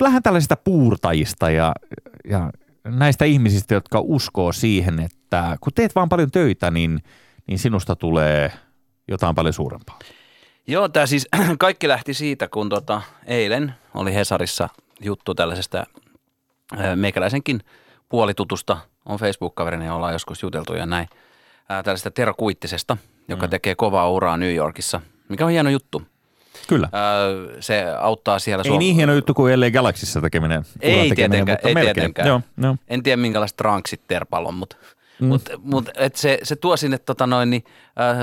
[0.00, 1.72] vähän tällaisista puurtajista ja,
[2.30, 2.50] ja
[2.84, 7.02] näistä ihmisistä, jotka uskoo siihen, että kun teet vaan paljon töitä, niin,
[7.46, 8.52] niin sinusta tulee
[9.08, 9.98] jotain paljon suurempaa.
[10.68, 11.28] Joo, tämä siis
[11.58, 14.68] kaikki lähti siitä, kun tota, eilen oli Hesarissa
[15.00, 15.86] juttu tällaisesta
[16.94, 17.60] meikäläisenkin
[18.08, 21.08] puolitutusta, on Facebook-kaverini ja ollaan joskus juteltu ja näin,
[21.68, 22.96] ää, tällaisesta Tero Kuittisesta,
[23.28, 23.50] joka mm.
[23.50, 26.02] tekee kovaa uraa New Yorkissa, mikä on hieno juttu.
[26.68, 26.88] Kyllä.
[26.92, 27.12] Ää,
[27.60, 30.64] se auttaa siellä Ei niin hieno juttu kuin LA Galaxissa tekeminen.
[30.80, 31.94] Ei tekeminen, tietenkään, ei melkein.
[31.94, 32.28] tietenkään.
[32.28, 32.76] Joo, joo.
[32.88, 34.76] En tiedä minkälaiset tranksit Terpalla on, mutta
[35.20, 35.26] mm.
[35.26, 37.64] mut, mut, et se, se tuo sinne, tota noin, niin,
[38.00, 38.16] äh,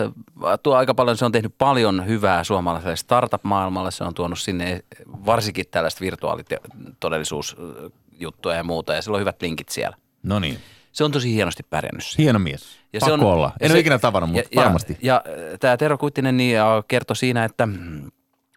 [0.64, 4.84] tuo aika paljon, se on tehnyt paljon hyvää suomalaiselle startup-maailmalle, se on tuonut sinne
[5.26, 9.98] varsinkin tällaista virtuaalitodellisuusjuttuja ja muuta, ja sillä on hyvät linkit siellä.
[10.24, 10.58] No niin.
[10.92, 12.24] Se on tosi hienosti pärjännyt siinä.
[12.24, 12.80] Hieno mies.
[12.94, 13.48] Ja Pakko se on, olla.
[13.48, 14.98] En ja ole se- ikinä tavannut, mutta ja, varmasti.
[15.02, 17.68] Ja, ja tämä Tero Kuittinen niin, ja kertoi siinä, että,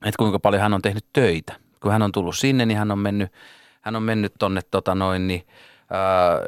[0.04, 1.54] että kuinka paljon hän on tehnyt töitä.
[1.82, 3.32] Kun hän on tullut sinne, niin hän on mennyt,
[3.80, 5.46] hän on mennyt tonne tota noin, niin,
[5.90, 6.38] ää,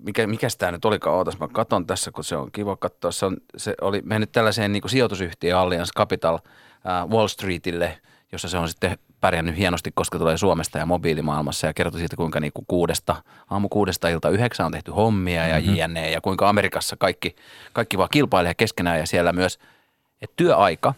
[0.00, 3.10] mikä, mikä tämä nyt olikaan, ootas mä katon tässä, kun se on kiva katsoa.
[3.10, 6.38] Se, on, se oli mennyt tällaiseen niin sijoitusyhtiöön Allianz Capital
[6.84, 7.98] ää, Wall Streetille,
[8.32, 12.40] jossa se on sitten pärjännyt hienosti, koska tulee Suomesta ja mobiilimaailmassa ja kertoi siitä, kuinka
[12.40, 15.76] niin kuin kuudesta, aamu kuudesta ilta yhdeksän on tehty hommia ja mm-hmm.
[15.76, 16.10] jne.
[16.10, 17.36] Ja kuinka Amerikassa kaikki,
[17.72, 19.58] kaikki vaan kilpailee keskenään ja siellä myös,
[20.22, 20.94] että työaika,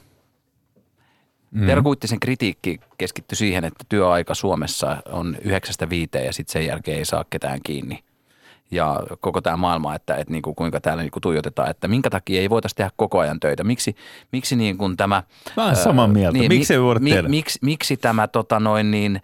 [1.51, 1.67] mm-hmm.
[1.67, 6.99] Tero Kuittisen kritiikki keskittyi siihen, että työaika Suomessa on yhdeksästä viiteen ja sitten sen jälkeen
[6.99, 8.05] ei saa ketään kiinni.
[8.71, 12.11] ja koko tämä maailma, että, että niin kuin, kuinka täällä niin kuin tuijotetaan, että minkä
[12.11, 13.65] takia ei voitaisiin tehdä koko ajan töitä.
[13.65, 13.97] Miksi,
[14.33, 15.23] miksi niin kuin tämä...
[15.57, 16.39] Mä olen samaa mieltä.
[16.39, 17.29] Niin, miksi ei voida mi, tehdä?
[17.29, 19.23] Miksi, miksi tämä tota noin niin,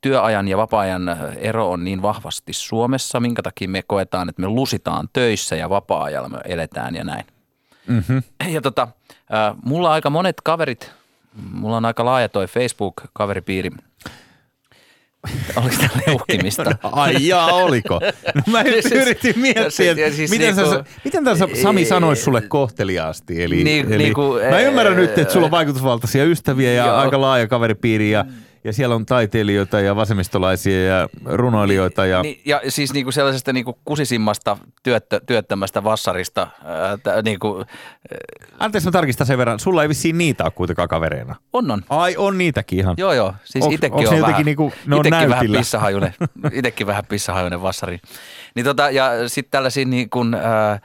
[0.00, 3.20] työajan ja vapaa-ajan ero on niin vahvasti Suomessa?
[3.20, 7.24] Minkä takia me koetaan, että me lusitaan töissä ja vapaa-ajalla me eletään ja näin?
[7.86, 8.22] Mm-hmm.
[8.48, 8.88] Ja tota,
[9.64, 10.92] mulla aika monet kaverit,
[11.52, 13.70] mulla on aika laaja toi Facebook-kaveripiiri.
[15.56, 16.76] Oliko tämä leuhkimista?
[16.82, 18.00] Ai jaa, oliko?
[18.34, 22.22] No mä Siis- just yritin miettiä, siis- siis miten, niinku- sä, miten tässä Sami sanoisi
[22.22, 23.42] sulle kohteliaasti.
[23.42, 26.96] Eli, Niin- eli niinku, mä ymmärrän ää, nyt, että sulla on vaikutusvaltaisia ystäviä ja Joo.
[26.96, 28.24] aika laaja kaveripiiri ja,
[28.64, 32.06] ja siellä on taiteilijoita ja vasemmistolaisia ja runoilijoita.
[32.06, 37.64] Ja, Niin, ja siis niinku sellaisesta niinku kusisimmasta työttö, työttömästä vassarista, ää, tä, niinku,
[38.58, 41.36] Anteeksi mä tarkistan sen verran, sulla ei vissiin niitä ole kuitenkaan kavereina.
[41.52, 41.82] on on.
[41.88, 42.94] Ai on niitäkin ihan.
[42.98, 43.34] Joo, joo.
[43.44, 46.14] Siis Onks- itekin onks on vähän, niinku- ne on itekin vähän pissahajunen,
[46.52, 47.98] itekin vähän pissahajunen vassari.
[48.54, 50.78] Niin tota, ja sitten tällaisia niin kuin, ää, ää,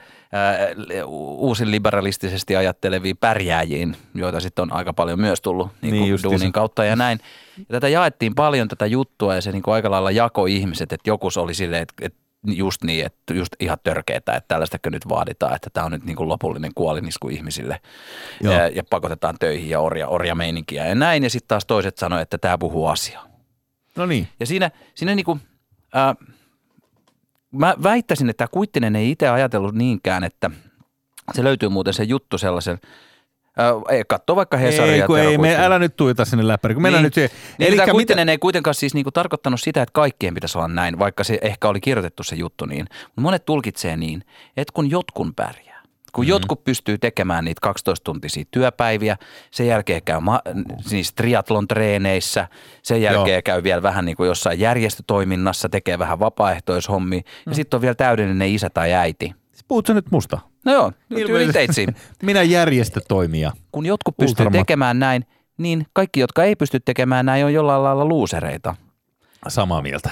[1.36, 6.52] uusin liberalistisesti ajatteleviin pärjääjiin, joita sitten on aika paljon myös tullut niin Niin kuin duunin
[6.52, 7.20] kautta ja näin.
[7.58, 11.10] Ja tätä jaettiin paljon tätä juttua ja se niin kuin aika lailla jako ihmiset, että
[11.10, 15.54] joku oli silleen, että, että just niin, että just ihan törkeetä, että tällaistakö nyt vaaditaan,
[15.54, 17.80] että tämä on nyt niin kuin lopullinen kuolinisku ihmisille
[18.40, 18.54] Joo.
[18.54, 21.22] ja, ja pakotetaan töihin ja orja, orjameininkiä ja näin.
[21.22, 23.26] Ja sitten taas toiset sanoi, että tämä puhuu asiaa.
[23.96, 24.28] No niin.
[24.40, 25.38] Ja siinä, siinä niinku,
[25.94, 26.14] ää,
[27.54, 30.50] mä väittäisin, että Kuittinen ei itse ajatellut niinkään, että
[31.34, 32.78] se löytyy muuten se juttu sellaisen,
[33.58, 34.94] ää, ei, katso vaikka Hesaria.
[34.94, 35.60] Ei, kun ei, me, Kuittinen.
[35.64, 37.06] älä nyt tuita sinne läppäri, kun mennään Niin.
[37.06, 37.30] nyt siihen.
[37.58, 40.68] Niin, Elikkä tämä mitä- Kuittinen ei kuitenkaan siis niinku tarkoittanut sitä, että kaikkien pitäisi olla
[40.68, 42.86] näin, vaikka se ehkä oli kirjoitettu se juttu niin.
[43.16, 44.24] Monet tulkitsee niin,
[44.56, 45.73] että kun jotkun pärjää,
[46.14, 46.30] kun mm-hmm.
[46.30, 49.16] jotkut pystyy tekemään niitä 12-tuntisia työpäiviä,
[49.50, 50.40] sen jälkeen käy ma-
[50.80, 52.48] siis triatlon treeneissä,
[52.82, 53.42] sen jälkeen Joo.
[53.44, 57.50] käy vielä vähän niin kuin jossain järjestötoiminnassa, tekee vähän vapaaehtoishommia Mm.
[57.50, 59.34] ja sitten on vielä täydellinen isä tai äiti.
[59.68, 60.38] Puhut sä nyt musta?
[60.64, 61.52] No joo, Ilmeisesti.
[61.52, 61.96] teitsiin.
[62.22, 63.52] Minä järjestötoimija.
[63.72, 65.24] Kun jotkut pystyy Ultramat- tekemään näin,
[65.58, 68.74] niin kaikki, jotka ei pysty tekemään näin, on jollain lailla luusereita.
[69.48, 70.10] Samaa mieltä.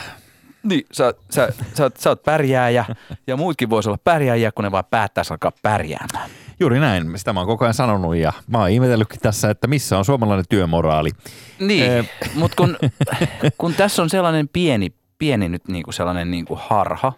[0.62, 2.84] Niin, sä, sä, sä, oot, sä oot pärjääjä
[3.26, 6.30] ja muutkin voisi olla pärjääjiä, kun ne vaan päättäisi alkaa pärjäämään.
[6.60, 9.98] Juuri näin, sitä mä oon koko ajan sanonut ja mä oon ihmetellytkin tässä, että missä
[9.98, 11.10] on suomalainen työmoraali.
[11.58, 12.10] Niin, Eh.
[12.34, 12.76] mutta kun,
[13.58, 17.12] kun tässä on sellainen pieni, pieni nyt niinku sellainen niinku harha,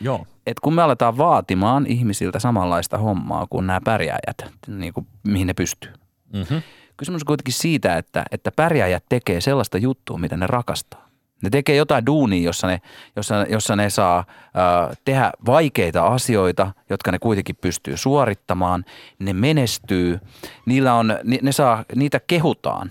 [0.00, 0.26] Joo.
[0.46, 5.92] että kun me aletaan vaatimaan ihmisiltä samanlaista hommaa kuin nämä pärjääjät, niinku, mihin ne pystyy.
[6.32, 6.62] Mm-hmm.
[6.96, 11.05] Kysymys on kuitenkin siitä, että, että pärjääjät tekee sellaista juttua, mitä ne rakastaa.
[11.42, 12.80] Ne tekee jotain duunia, jossa ne,
[13.16, 18.84] jossa, jossa ne saa äh, tehdä vaikeita asioita, jotka ne kuitenkin pystyy suorittamaan.
[19.18, 20.18] Ne menestyy,
[20.66, 22.90] niillä on, ni- ne saa, niitä kehutaan.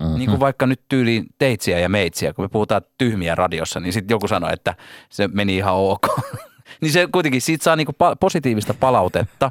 [0.00, 0.18] Mm-hmm.
[0.18, 4.14] Niin kuin vaikka nyt tyyliin teitsiä ja meitsiä, kun me puhutaan tyhmiä radiossa, niin sitten
[4.14, 4.74] joku sanoi, että
[5.08, 6.06] se meni ihan ok.
[6.80, 9.50] niin se kuitenkin, siitä saa niinku positiivista palautetta.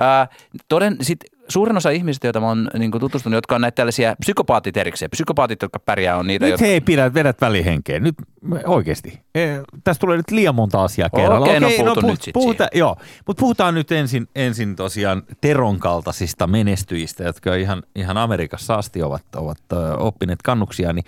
[0.00, 0.28] Ää,
[0.68, 4.76] toden, sit suurin osa ihmisistä, joita mä oon niinku tutustunut, jotka on näitä tällaisia psykopaatit
[4.76, 5.10] erikseen.
[5.10, 6.66] Psykopaatit, jotka pärjää, on niitä, Nyt jotka...
[6.66, 8.00] hei, pidät, vedät välihenkeä.
[8.00, 8.14] Nyt
[8.66, 9.20] oikeasti.
[9.34, 9.40] E,
[9.84, 11.46] tästä tulee nyt liian monta asiaa kerralla.
[11.46, 16.46] Okei, no puutu nyt sit puhuta, Joo, mutta puhutaan nyt ensin, ensin tosiaan Teron kaltaisista
[16.46, 19.58] menestyjistä, jotka ihan, ihan Amerikassa asti ovat, ovat
[19.98, 20.92] oppineet kannuksia.
[20.92, 21.04] Niin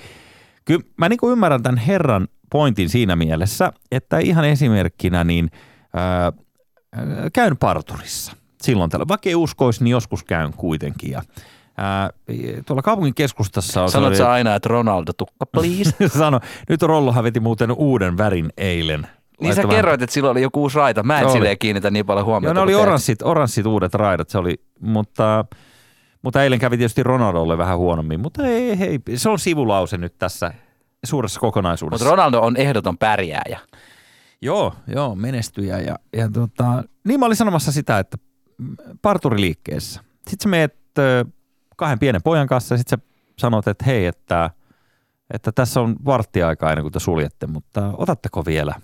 [0.65, 5.51] kyllä mä niin ymmärrän tämän herran pointin siinä mielessä, että ihan esimerkkinä niin
[5.95, 6.33] ö,
[7.33, 9.09] käyn parturissa silloin tällä.
[9.09, 11.11] Vaikka ei uskoisi, niin joskus käyn kuitenkin.
[11.11, 11.23] Ja,
[11.77, 12.11] ää,
[12.67, 13.91] tuolla kaupungin keskustassa on...
[13.91, 16.09] Sanot sellainen- aina, että Ronaldo tukka, please.
[16.19, 19.07] Sano, nyt Rollohan veti muuten uuden värin eilen.
[19.41, 21.03] niin sä vähän- kerroit, että sillä oli joku uusi raita.
[21.03, 21.33] Mä en Oli.
[21.33, 22.51] silleen kiinnitä niin paljon huomiota.
[22.51, 25.45] Joo, ne oli oranssit, oranssit uudet raidat, se oli, mutta,
[26.23, 30.53] mutta eilen kävi tietysti Ronaldolle vähän huonommin, mutta ei, hei, se on sivulause nyt tässä
[31.05, 32.05] suuressa kokonaisuudessa.
[32.05, 33.59] Mutta Ronaldo on ehdoton pärjääjä.
[34.43, 35.79] Joo, joo, menestyjä.
[35.79, 38.17] Ja, ja tota, niin mä olin sanomassa sitä, että
[39.03, 40.01] parturiliikkeessä.
[40.29, 40.77] Sitten sä meet
[41.77, 43.07] kahden pienen pojan kanssa ja sitten sä
[43.39, 44.51] sanot, että hei, että,
[45.35, 48.75] että tässä on varttiaika ennen kuin te suljette, mutta otatteko vielä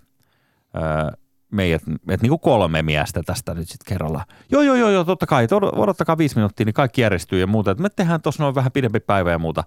[1.53, 4.25] meidät, että niin kuin kolme miestä tästä nyt sitten kerralla.
[4.51, 7.71] Joo, joo, joo, joo, totta kai, od- odottakaa viisi minuuttia, niin kaikki järjestyy ja muuta.
[7.71, 9.65] Et me tehdään tuossa noin vähän pidempi päivä ja muuta.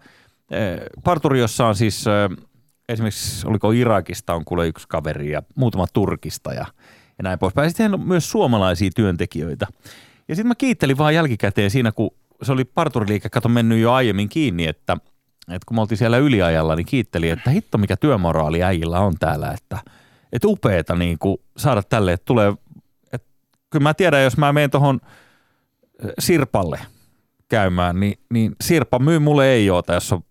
[1.04, 2.06] Parturi, jossa on siis
[2.89, 6.65] esimerkiksi oliko Irakista on kuule yksi kaveri ja muutama Turkista ja,
[7.17, 7.69] ja näin poispäin.
[7.69, 9.67] Sitten on myös suomalaisia työntekijöitä.
[10.27, 12.10] Ja sitten mä kiittelin vaan jälkikäteen siinä, kun
[12.43, 14.97] se oli parturiliike, kato mennyt jo aiemmin kiinni, että,
[15.47, 19.51] että kun me oltiin siellä yliajalla, niin kiittelin, että hitto mikä työmoraali äijillä on täällä,
[19.51, 19.80] että,
[20.32, 21.17] että upeeta niin
[21.58, 22.53] saada tälle, että tulee,
[23.13, 23.27] että
[23.69, 24.99] kyllä mä tiedän, jos mä menen tuohon
[26.19, 26.80] Sirpalle
[27.49, 30.21] käymään, niin, niin Sirpa myy mulle ei joota, jos on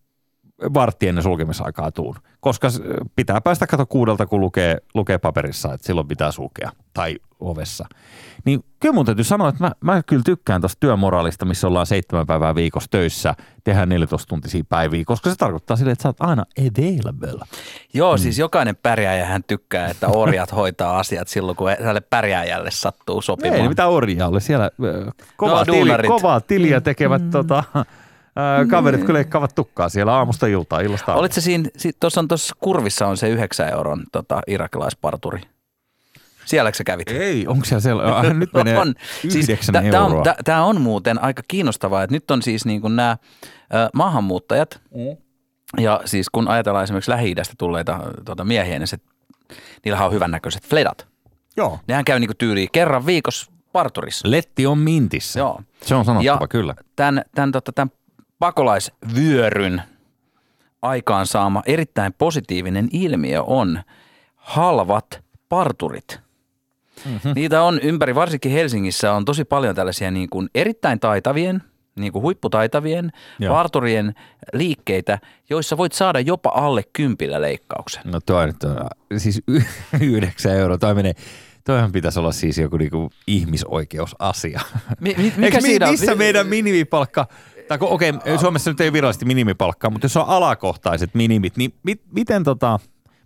[0.74, 2.16] vartti ennen sulkemisaikaa tuun.
[2.40, 2.68] Koska
[3.16, 6.70] pitää päästä kato kuudelta, kun lukee, lukee paperissa, että silloin pitää sulkea.
[6.94, 7.86] Tai ovessa.
[8.44, 12.26] Niin kyllä mun täytyy sanoa, että mä, mä kyllä tykkään tuosta työmoraalista, missä ollaan seitsemän
[12.26, 16.44] päivää viikossa töissä, tehdään 14 tuntisia päiviä, koska se tarkoittaa sille, että sä oot aina
[16.58, 17.46] available.
[17.94, 23.22] Joo, siis jokainen pärjääjähän tykkää, että orjat hoitaa asiat silloin, kun tälle pärjääjälle sattuu Ei
[23.22, 23.62] sopimaan.
[23.62, 24.40] ne mitään orjaa ole.
[24.40, 24.70] Siellä
[25.36, 27.30] kovaa, No, tili, kovaa tiliä tekevät mm.
[27.30, 27.64] tota,
[28.70, 31.14] kaverit, kun leikkaavat tukkaa siellä aamusta iltaan, illasta.
[31.14, 31.68] Olit se siinä,
[32.00, 35.40] tuossa on tuossa kurvissa on se 9 euron tota, irakilaisparturi.
[36.44, 37.10] Sielläkö sä kävit?
[37.10, 38.16] Ei, onko siellä siellä?
[38.16, 38.94] Ah, nyt menee on.
[39.24, 40.18] yhdeksän tä- tää euroa.
[40.18, 43.16] on, tä- tää on muuten aika kiinnostavaa, että nyt on siis niin kuin nämä
[43.94, 45.16] maahanmuuttajat, Mm.
[45.82, 48.96] ja siis kun ajatellaan esimerkiksi Lähi-idästä tulleita tuota, miehiä, niin se,
[49.84, 51.06] niillähän on hyvännäköiset fledat.
[51.56, 51.78] Joo.
[51.88, 54.30] Nehän käy niin kuin tyyliin kerran viikossa parturissa.
[54.30, 55.40] Letti on mintissä.
[55.40, 55.60] Joo.
[55.82, 56.74] Se on sanottava, Ja kyllä.
[56.96, 57.90] Tämän, tämän, tota, tämän
[58.38, 59.82] pakolaisvyöryn
[60.82, 63.82] aikaansaama erittäin positiivinen ilmiö on
[64.36, 66.20] halvat parturit.
[67.04, 67.32] Mm-hmm.
[67.34, 71.62] Niitä on ympäri, varsinkin Helsingissä on tosi paljon tällaisia niin kuin erittäin taitavien,
[71.98, 73.54] niin kuin huipputaitavien Joo.
[73.54, 74.14] parturien
[74.52, 75.18] liikkeitä,
[75.50, 78.02] joissa voit saada jopa alle kympillä leikkauksen.
[78.04, 78.76] No toi nyt on,
[79.16, 79.62] siis y-
[80.00, 81.12] yhdeksän euroa, toi menee,
[81.64, 84.60] toihan pitäisi olla siis joku niinku ihmisoikeusasia.
[85.00, 85.92] Mi- mi- mikä Eikö mi- siinä on?
[85.92, 87.26] missä Mi- meidän minimipalkka,
[87.68, 91.74] tai kun- okei, okay, Suomessa nyt ei virallisesti minimipalkkaa, mutta jos on alakohtaiset minimit, niin
[91.82, 92.78] mit, miten tota,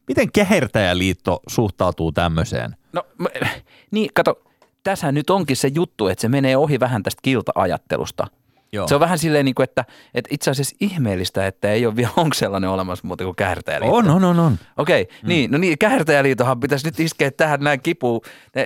[0.09, 2.77] miten Kähertäjäliitto suhtautuu tämmöiseen?
[2.93, 3.47] No, m-
[3.91, 4.43] niin, kato,
[4.83, 8.27] tässä nyt onkin se juttu, että se menee ohi vähän tästä kilta-ajattelusta.
[8.73, 8.89] Joo.
[8.89, 12.11] Se on vähän silleen, niin kuin, että, että itse asiassa ihmeellistä, että ei ole vielä,
[12.17, 13.97] onko sellainen olemassa muuta kuin käärtäjäliitto.
[13.97, 14.59] On, on, on, on.
[14.77, 15.29] Okei, mm.
[15.29, 18.21] niin, no niin, käärtäjäliitohan pitäisi nyt iskeä tähän näin kipuun.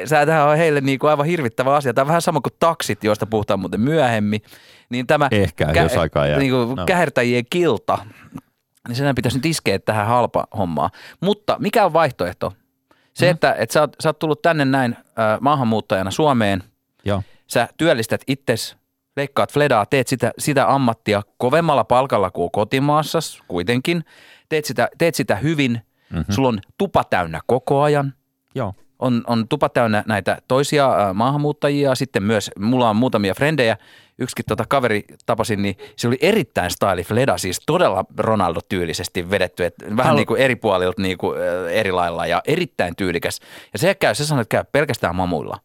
[0.05, 1.95] Sä, tämähän on heille niin kuin aivan hirvittävä asia.
[1.95, 4.43] Tämä on vähän sama kuin taksit, joista puhutaan muuten myöhemmin.
[4.91, 6.39] Niin tämä Ehkä, jos aikaa jää.
[6.39, 6.85] Niin kuin No.
[6.87, 7.99] kähertäjien kilta,
[8.89, 10.91] niin sen pitäisi nyt iskeä tähän halpa hommaa.
[11.21, 12.53] Mutta mikä on vaihtoehto?
[13.15, 13.31] Se, mm.
[13.31, 16.63] että, että sä, oot, sä oot tullut tänne näin äh, maahanmuuttajana Suomeen,
[17.05, 17.23] Joo.
[17.47, 18.77] sä työllistät itses,
[19.17, 23.19] leikkaat fledaa, teet sitä, sitä ammattia kovemmalla palkalla kuin kotimaassa
[23.49, 24.05] kuitenkin,
[24.49, 26.35] teet sitä, teet sitä hyvin, mm-hmm.
[26.35, 28.15] sulla on tupa täynnä koko ajan,
[28.55, 28.75] Joo.
[28.99, 33.77] on, on tupa täynnä näitä toisia maahanmuuttajia, sitten myös mulla on muutamia frendejä,
[34.19, 39.85] yksikin tota kaveri tapasin, niin se oli erittäin styli fleda, siis todella Ronaldo-tyylisesti vedetty, että
[39.97, 41.39] vähän Halu- niin kuin eri puolilta niin kuin,
[41.71, 43.41] eri lailla ja erittäin tyylikäs.
[43.73, 45.59] Ja se käy, se sanoi, että käy pelkästään mamuilla.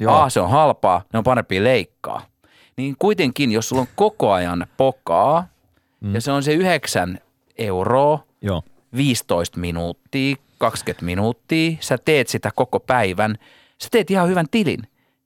[0.00, 0.14] Joo.
[0.14, 2.22] A, se on halpaa, ne on parempi leikkaa.
[2.76, 5.46] Niin kuitenkin, jos sulla on koko ajan pokaa
[6.00, 6.14] mm.
[6.14, 7.18] ja se on se 9
[7.58, 8.62] euroa, Joo.
[8.96, 13.38] 15 minuuttia, 20 minuuttia, sä teet sitä koko päivän,
[13.82, 14.82] sä teet ihan hyvän tilin.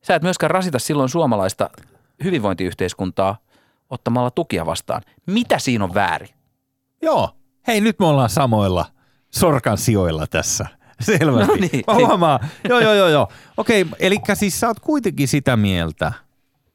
[0.07, 1.71] Sä et myöskään rasita silloin suomalaista
[2.25, 3.37] hyvinvointiyhteiskuntaa
[3.91, 5.03] ottamalla tukia vastaan.
[5.27, 6.29] Mitä siinä on väärin?
[7.03, 7.31] Joo.
[7.67, 8.85] Hei, nyt me ollaan samoilla
[9.31, 10.67] sorkan sijoilla tässä.
[11.01, 11.53] Selvästi.
[11.53, 11.85] No niin.
[11.87, 12.41] Mä huomaan.
[12.69, 13.29] Joo, joo, joo, joo.
[13.57, 16.13] Okei, eli siis sä oot kuitenkin sitä mieltä,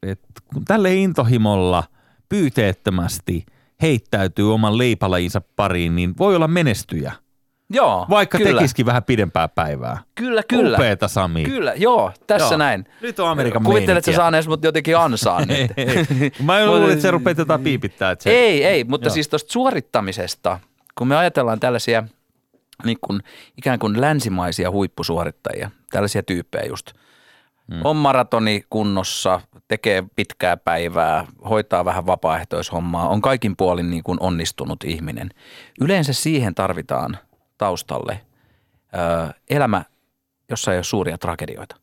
[0.02, 1.84] että kun tälle intohimolla
[2.28, 3.46] pyyteettömästi
[3.82, 7.12] heittäytyy oman leipälajinsa pariin, niin voi olla menestyjä.
[7.70, 8.52] Joo, Vaikka kyllä.
[8.52, 9.98] tekisikin vähän pidempää päivää.
[10.14, 10.76] Kyllä, kyllä.
[10.76, 11.44] Upeeta, Sami.
[11.44, 12.58] Kyllä, joo, tässä Joo.
[12.58, 12.84] näin.
[13.00, 15.70] Nyt on Amerikan Kuvittelet sä saanees mut jotenkin ansaan nyt.
[16.42, 18.10] Mä en luullut, että se rupeaa jotain piipittää.
[18.10, 18.30] Että se...
[18.30, 19.08] Ei, ei, mutta Joo.
[19.08, 19.14] Joo.
[19.14, 20.60] siis tuosta suorittamisesta,
[20.98, 22.04] kun me ajatellaan tällaisia
[22.84, 23.20] niin kuin,
[23.56, 26.92] ikään kuin länsimaisia huippusuorittajia, tällaisia tyyppejä just,
[27.72, 27.80] hmm.
[27.84, 34.84] on maratoni kunnossa, tekee pitkää päivää, hoitaa vähän vapaaehtoishommaa, on kaikin puolin niin kuin onnistunut
[34.84, 35.30] ihminen.
[35.80, 37.18] Yleensä siihen tarvitaan
[37.58, 38.20] taustalle
[38.94, 39.84] ö, elämä,
[40.48, 41.76] jossa ei ole suuria tragedioita.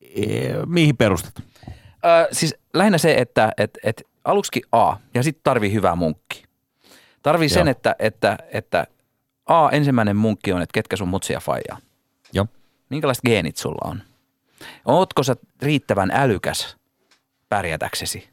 [0.00, 1.34] Eh, Mihin perustat?
[1.38, 6.44] Ö, siis lähinnä se, että et, et aluksi A ja sitten tarvii hyvää munkki.
[7.22, 8.86] Tarvii sen, että, että, että
[9.46, 11.78] A, ensimmäinen munkki on, että ketkä sun mutsia faijaa.
[12.32, 12.46] Joo.
[12.90, 14.02] Minkälaiset geenit sulla on?
[14.84, 16.76] Ootko sä riittävän älykäs
[17.48, 18.28] pärjätäksesi?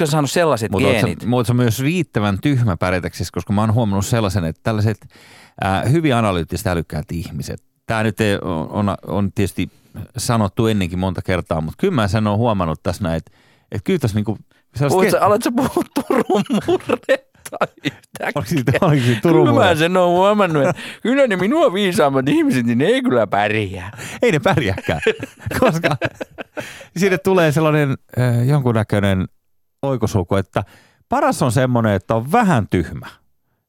[0.00, 1.46] Sä saanut sellaiset Mutta oot geenit?
[1.46, 5.08] sä myös riittävän tyhmä pärjätäksesi, koska mä oon huomannut sellaisen, että tällaiset
[5.60, 9.70] ää, hyvin analyyttiset älykkäät ihmiset, tämä nyt ei, on, on, on tietysti
[10.16, 13.30] sanottu ennenkin monta kertaa, mutta kyllä mä sen oon huomannut tässä näin, että,
[13.72, 14.38] että kyllä tässä niinku,
[14.78, 16.44] Puhut sellaiset sä, alat sä puhua Turun
[17.84, 18.32] yhtäkkiä?
[18.34, 19.76] Oliko siitä, oliko siitä Turun Kyllä mä murre?
[19.76, 23.98] sen oon huomannut, että kyllä ne minua viisaammat ihmiset, niin ne ei kyllä pärjää.
[24.22, 25.00] Ei ne pärjääkään,
[25.60, 25.96] koska
[26.96, 29.28] sinne tulee sellainen äh, jonkunnäköinen
[29.82, 30.64] oikosulku, että
[31.08, 33.06] paras on semmoinen, että on vähän tyhmä.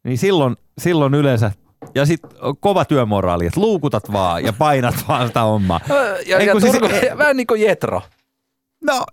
[0.03, 1.51] Niin silloin, silloin yleensä,
[1.95, 5.79] ja sitten kova työmoraali, että luukutat vaan ja painat vaan sitä hommaa.
[6.27, 6.73] Ja, Ei, ja siis-
[7.17, 8.01] vähän niin kuin Jetro.
[8.83, 9.05] No,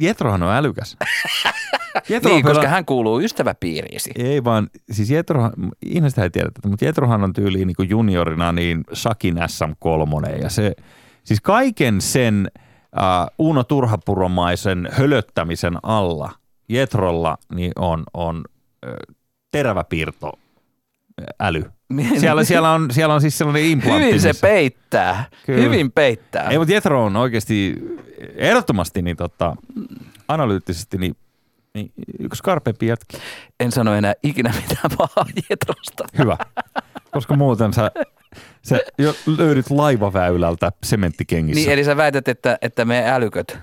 [0.00, 0.96] Jetrohan on älykäs.
[2.08, 4.10] Jetro niin, koska pelaa- hän kuuluu ystäväpiiriisi.
[4.18, 8.52] Ei vaan, siis Jetrohan, ihmiset ei tiedä tätä, mutta Jetrohan on tyyliin niin kuin juniorina
[8.52, 10.72] niin Shakin SM3 ja se,
[11.24, 12.50] siis kaiken sen
[12.96, 16.30] uh, Uno Turhapuromaisen hölöttämisen alla
[16.68, 18.44] Jetrolla niin on, on
[18.86, 18.96] ö,
[19.50, 20.32] terävä piirto
[21.20, 21.64] ö, äly.
[22.20, 24.06] Siellä, siellä, on, siellä on siis sellainen implantti.
[24.06, 25.24] Hyvin se missä- peittää.
[25.46, 25.62] Kyllä.
[25.62, 26.48] Hyvin peittää.
[26.50, 27.74] Ei, mutta Jetro on oikeasti
[28.34, 29.56] ehdottomasti niin tota,
[30.28, 31.16] analyyttisesti niin,
[31.74, 33.16] niin yksi karpeampi jätki.
[33.60, 36.04] En sano enää ikinä mitään pahaa Jetrosta.
[36.18, 36.36] Hyvä.
[37.10, 37.90] Koska muuten sä,
[38.62, 41.60] sä jo löydyt laivaväylältä sementtikengissä.
[41.60, 43.58] Niin, eli sä väität, että, että me älyköt.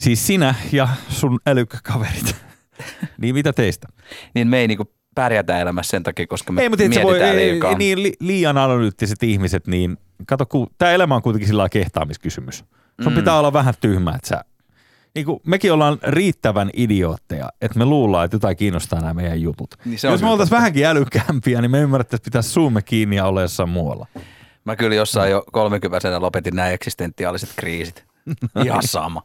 [0.00, 2.36] Siis sinä ja sun älykkäkaverit.
[3.20, 3.88] niin mitä teistä?
[4.34, 7.50] niin me ei niinku pärjätä elämässä sen takia, koska me ei, mutta mietitään voi, ei,
[7.52, 7.78] liikaa.
[7.78, 12.64] niin li, liian analyyttiset ihmiset, niin kato, kun tämä elämä on kuitenkin sillä kehtaamiskysymys.
[13.02, 13.16] Sun Mm.
[13.16, 14.44] pitää olla vähän tyhmä, että sä,
[15.14, 19.74] niin kuin mekin ollaan riittävän idiootteja, että me luullaan, että jotain kiinnostaa nämä meidän jutut.
[19.84, 23.68] Niin Jos me oltaisiin vähänkin älykkäämpiä, niin me ymmärrettäisiin pitää suumme kiinni ja olla jossain
[23.68, 24.06] muualla.
[24.64, 28.04] Mä kyllä jossain jo 30 lopetin nämä eksistentiaaliset kriisit.
[28.64, 29.22] Ihan sama.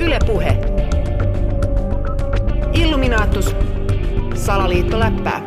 [0.00, 0.58] Yle Puhe.
[2.72, 3.54] Illuminaattus.
[4.34, 5.42] Salaliittoläppää.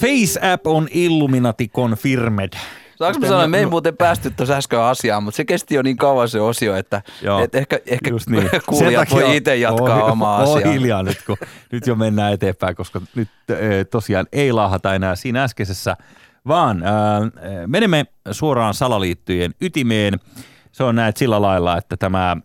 [0.00, 2.52] Face-app on Illuminati confirmed.
[2.98, 5.82] Saanko mä sanoa, että me ei muuten päästy tuossa äsken asiaan, mutta se kesti jo
[5.82, 8.50] niin kauan se osio, että Joo, et ehkä, ehkä niin.
[8.66, 10.72] kuulijat voi itse jatkaa oo- omaa oo asiaa.
[10.72, 11.36] hiljaa nyt, kun
[11.72, 13.28] nyt jo mennään eteenpäin, koska nyt
[13.90, 15.96] tosiaan ei laahata enää siinä äskeisessä,
[16.48, 16.90] vaan äh,
[17.66, 20.20] menemme suoraan salaliittojen ytimeen.
[20.72, 22.36] Se on näet sillä lailla, että tämä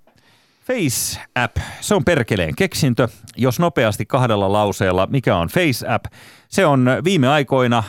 [0.61, 3.07] Face-app, se on perkeleen keksintö.
[3.37, 6.05] Jos nopeasti kahdella lauseella, mikä on Face-app?
[6.49, 7.85] Se on viime aikoina äh,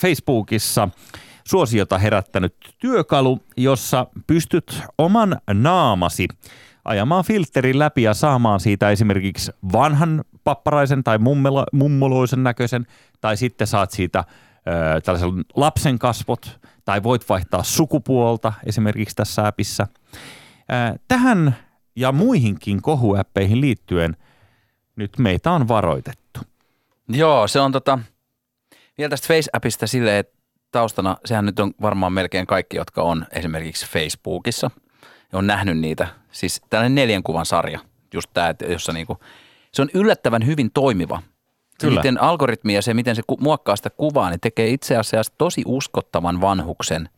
[0.00, 0.88] Facebookissa
[1.44, 6.28] suosiota herättänyt työkalu, jossa pystyt oman naamasi
[6.84, 12.86] ajamaan filterin läpi ja saamaan siitä esimerkiksi vanhan papparaisen tai mummela, mummoloisen näköisen,
[13.20, 14.24] tai sitten saat siitä
[15.04, 19.86] tällaisen lapsen kasvot, tai voit vaihtaa sukupuolta esimerkiksi tässä appissa.
[21.08, 21.56] Tähän
[21.96, 24.16] ja muihinkin kohuäppeihin liittyen
[24.96, 26.40] nyt meitä on varoitettu.
[27.08, 27.98] Joo, se on tota,
[28.98, 30.38] vielä tästä Face-appista silleen, että
[30.72, 34.70] taustana, sehän nyt on varmaan melkein kaikki, jotka on esimerkiksi Facebookissa
[35.32, 36.08] ja on nähnyt niitä.
[36.32, 37.80] Siis tällainen neljän kuvan sarja,
[38.14, 39.18] just tämä, jossa niinku,
[39.72, 41.22] se on yllättävän hyvin toimiva.
[41.80, 42.00] Kyllä.
[42.00, 46.40] miten algoritmi ja se, miten se muokkaa sitä kuvaa, niin tekee itse asiassa tosi uskottavan
[46.40, 47.08] vanhuksen.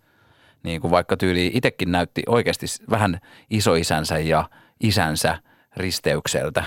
[0.62, 4.48] Niin kuin vaikka tyyli itsekin näytti oikeasti vähän isoisänsä ja
[4.80, 5.38] isänsä
[5.76, 6.64] risteykseltä.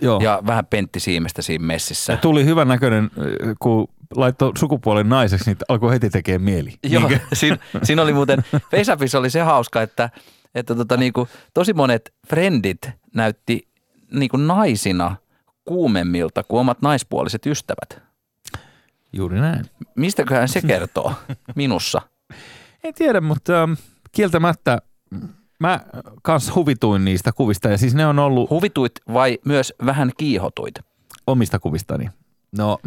[0.00, 0.20] Joo.
[0.20, 2.12] Ja vähän Pentti Siimestä siinä messissä.
[2.12, 3.10] Ja tuli hyvän näköinen,
[3.58, 6.74] kun laittoi sukupuolen naiseksi, niin alkoi heti tekemään mieli.
[6.82, 7.26] Joo, Niinkö?
[7.32, 10.10] siinä, siinä oli muuten, FaceAppissa oli se hauska, että,
[10.54, 13.68] että tota, niinku, tosi monet frendit näytti
[14.12, 15.16] niinku naisina
[15.64, 18.02] kuumemmilta kuin omat naispuoliset ystävät.
[19.12, 19.64] Juuri näin.
[19.96, 21.14] Mistäköhän se kertoo
[21.56, 22.02] minussa?
[22.84, 23.72] En tiedä, mutta ähm,
[24.12, 24.78] kieltämättä
[25.60, 25.80] mä
[26.22, 30.74] kans huvituin niistä kuvista ja siis ne on ollut Huvituit vai myös vähän kiihotuit?
[31.26, 32.10] omista kuvistani.
[32.58, 32.78] No,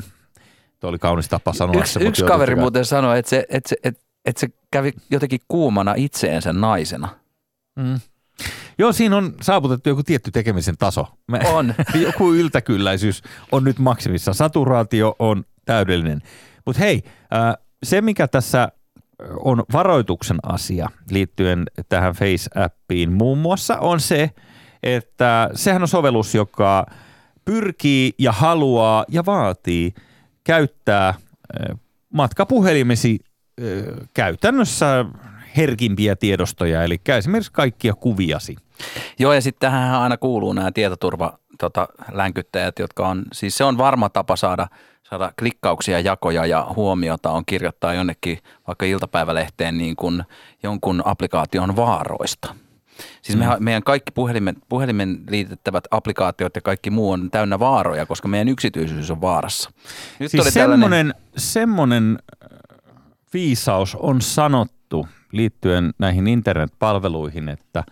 [0.79, 2.61] tuo oli kaunis tapa sanoa Yksi, se, yksi kaveri kai.
[2.61, 7.07] muuten sanoi, että se, että, se, että, että se kävi jotenkin kuumana itseensä naisena.
[7.75, 7.99] Mm.
[8.77, 11.07] Joo, siinä on saavutettu joku tietty tekemisen taso.
[11.27, 11.73] Mä, On.
[12.05, 14.33] joku yltäkylläisyys on nyt maksimissa.
[14.33, 16.21] Saturaatio on täydellinen.
[16.65, 17.03] Mutta hei,
[17.33, 18.71] äh, se mikä tässä
[19.39, 24.31] on varoituksen asia liittyen tähän Face-appiin muun muassa on se,
[24.83, 26.85] että sehän on sovellus, joka
[27.45, 29.93] pyrkii ja haluaa ja vaatii
[30.43, 31.15] käyttää äh,
[32.13, 33.19] matkapuhelimesi
[33.61, 33.67] äh,
[34.13, 35.05] käytännössä
[35.57, 38.55] herkimpiä tiedostoja, eli esimerkiksi kaikkia kuviasi.
[39.19, 41.87] Joo, ja sitten tähän aina kuuluu nämä tietoturva tota,
[42.79, 44.67] jotka on, siis se on varma tapa saada,
[45.03, 50.23] saada klikkauksia, jakoja ja huomiota on kirjoittaa jonnekin vaikka iltapäivälehteen niin kuin
[50.63, 52.55] jonkun applikaation vaaroista.
[53.21, 53.45] Siis mm.
[53.59, 59.11] meidän kaikki puhelimen, puhelimen liitettävät applikaatiot ja kaikki muu on täynnä vaaroja, koska meidän yksityisyys
[59.11, 59.71] on vaarassa.
[60.19, 62.49] Nyt Siis oli tällainen, semmoinen, semmoinen äh,
[63.33, 67.83] viisaus on sanottu liittyen näihin internetpalveluihin, että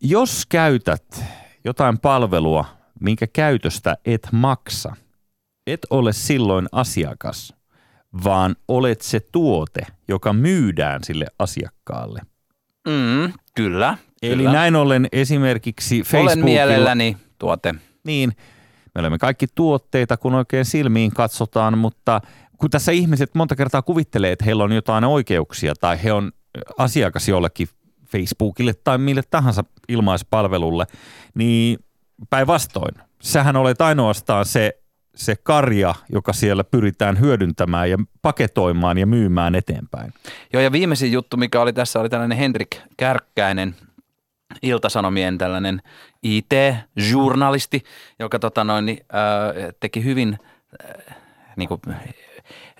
[0.00, 1.24] jos käytät
[1.64, 2.64] jotain palvelua,
[3.00, 4.96] minkä käytöstä et maksa,
[5.66, 7.54] et ole silloin asiakas,
[8.24, 12.20] vaan olet se tuote, joka myydään sille asiakkaalle.
[12.88, 14.52] mm, kyllä, Eli kyllä.
[14.52, 16.44] näin ollen esimerkiksi Olen Facebookilla...
[16.44, 17.74] mielelläni tuote.
[18.04, 18.32] Niin,
[18.94, 22.20] me olemme kaikki tuotteita, kun oikein silmiin katsotaan, mutta
[22.58, 26.32] kun tässä ihmiset monta kertaa kuvittelee, että heillä on jotain oikeuksia tai he on
[26.78, 27.68] asiakas jollekin
[28.14, 30.86] Facebookille tai mille tahansa ilmaispalvelulle,
[31.34, 31.78] niin
[32.30, 32.94] päinvastoin.
[33.22, 34.78] Sähän olet ainoastaan se,
[35.14, 40.12] se karja, joka siellä pyritään hyödyntämään ja paketoimaan ja myymään eteenpäin.
[40.52, 43.74] Joo, ja viimeisin juttu, mikä oli tässä, oli tällainen Henrik Kärkkäinen,
[44.62, 45.82] Iltasanomien tällainen
[46.22, 47.82] IT-journalisti,
[48.18, 48.98] joka tota noin, niin,
[49.80, 50.38] teki hyvin
[51.56, 51.80] niin kuin,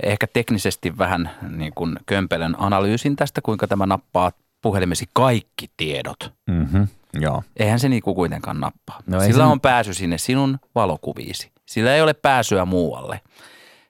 [0.03, 4.32] ehkä teknisesti vähän niin kuin kömpelön analyysin tästä, kuinka tämä nappaa
[4.65, 6.33] puhelimesi kaikki tiedot.
[6.47, 6.89] Mm-hmm.
[7.21, 7.43] Joo.
[7.57, 9.01] Eihän se niinku kuitenkaan nappaa.
[9.07, 11.53] No Sillä se- on pääsy sinne sinun valokuviisi.
[11.67, 13.21] Sillä ei ole pääsyä muualle.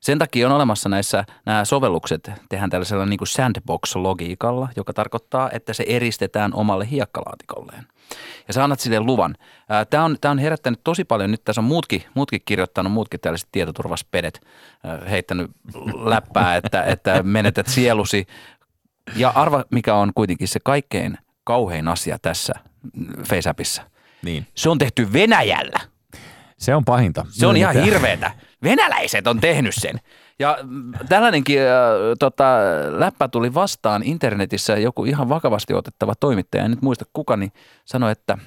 [0.01, 5.85] Sen takia on olemassa näissä nämä sovellukset, tehdään tällaisella niin sandbox-logiikalla, joka tarkoittaa, että se
[5.87, 7.87] eristetään omalle hiekkalaatikolleen.
[8.49, 9.35] Ja sä annat sille luvan.
[9.91, 13.49] Tämä on, tää on herättänyt tosi paljon, nyt tässä on muutkin, muutkin kirjoittanut, muutkin tällaiset
[13.53, 14.41] tietoturvaspedet
[15.11, 15.51] heittänyt
[16.05, 18.27] läppää, että, että menetät sielusi.
[19.17, 22.53] Ja arva, mikä on kuitenkin se kaikkein kauhein asia tässä
[23.29, 23.83] FaceAppissa.
[24.23, 24.47] Niin.
[24.55, 25.81] Se on tehty Venäjällä.
[26.59, 27.27] Se on pahinta.
[27.31, 28.31] Se on ihan hirveetä.
[28.63, 30.01] Venäläiset on tehnyt sen.
[30.39, 31.67] Ja mm, tällainenkin äh,
[32.19, 32.45] tota,
[32.91, 37.53] läppä tuli vastaan internetissä joku ihan vakavasti otettava toimittaja, en nyt muista kuka, niin
[37.85, 38.39] sanoi, että,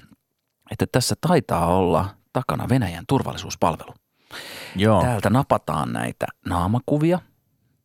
[0.72, 3.94] että tässä taitaa olla takana Venäjän turvallisuuspalvelu.
[4.76, 7.20] Joo, Täältä napataan näitä naamakuvia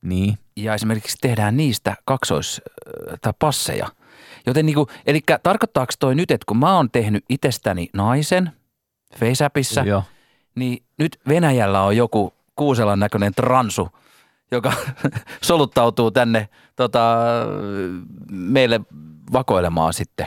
[0.02, 0.38] niin.
[0.56, 2.62] ja esimerkiksi tehdään niistä kaksois-
[3.20, 3.88] tai passeja.
[4.46, 8.52] Joten niinku, eli tarkoittaako toi nyt, että kun mä oon tehnyt itsestäni naisen
[9.16, 10.02] FaceAppissa, Joo.
[10.54, 13.88] niin nyt Venäjällä on joku Kuuselan näköinen transu,
[14.50, 14.72] joka
[15.42, 17.16] soluttautuu tänne tota,
[18.30, 18.80] meille
[19.32, 20.26] vakoilemaan sitten.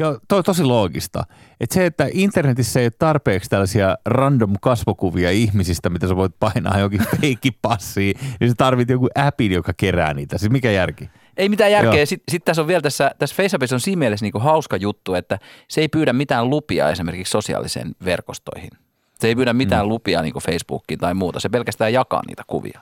[0.00, 1.24] Joo, on tosi loogista.
[1.60, 6.78] Et se, että internetissä ei ole tarpeeksi tällaisia random kasvokuvia ihmisistä, mitä sä voit painaa
[6.78, 10.38] jokin feikkipassiin, niin sä tarvit joku appin, joka kerää niitä.
[10.38, 11.10] Siis mikä järki?
[11.36, 12.06] Ei mitään järkeä.
[12.06, 15.38] Sitten sit tässä on vielä tässä, tässä FaceAppissa on siinä mielessä niinku hauska juttu, että
[15.68, 18.70] se ei pyydä mitään lupia esimerkiksi sosiaalisiin verkostoihin.
[19.20, 19.88] Se ei pyydä mitään mm.
[19.88, 21.40] lupia niin Facebookiin tai muuta.
[21.40, 22.80] Se pelkästään jakaa niitä kuvia.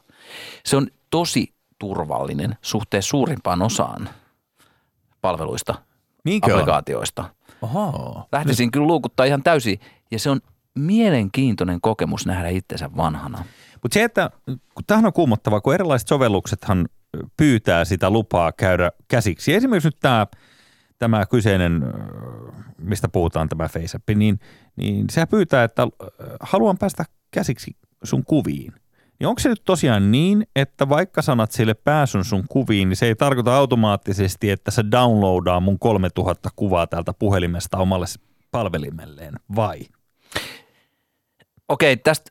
[0.65, 4.09] Se on tosi turvallinen suhteessa suurimpaan osaan
[5.21, 5.75] palveluista,
[6.29, 7.25] Niinkö applikaatioista.
[7.63, 8.29] Oho.
[8.33, 9.79] Lähtisin kyllä luukuttaa ihan täysin.
[10.11, 10.41] Ja se on
[10.75, 13.45] mielenkiintoinen kokemus nähdä itsensä vanhana.
[13.83, 16.89] Mutta se, että kun tämähän on kuumottavaa, kun erilaiset sovelluksethan
[17.37, 19.55] pyytää sitä lupaa käydä käsiksi.
[19.55, 20.27] Esimerkiksi nyt tämä,
[20.99, 21.83] tämä kyseinen,
[22.79, 24.41] mistä puhutaan tämä FaceApp, niin,
[24.77, 26.07] niin sehän pyytää, että ö,
[26.41, 28.73] haluan päästä käsiksi sun kuviin.
[29.19, 33.07] Niin onko se nyt tosiaan niin, että vaikka sanat sille pääsyn sun kuviin, niin se
[33.07, 38.07] ei tarkoita automaattisesti, että se downloadaa mun 3000 kuvaa täältä puhelimesta omalle
[38.51, 39.79] palvelimelleen, vai?
[41.69, 42.31] Okei, tästä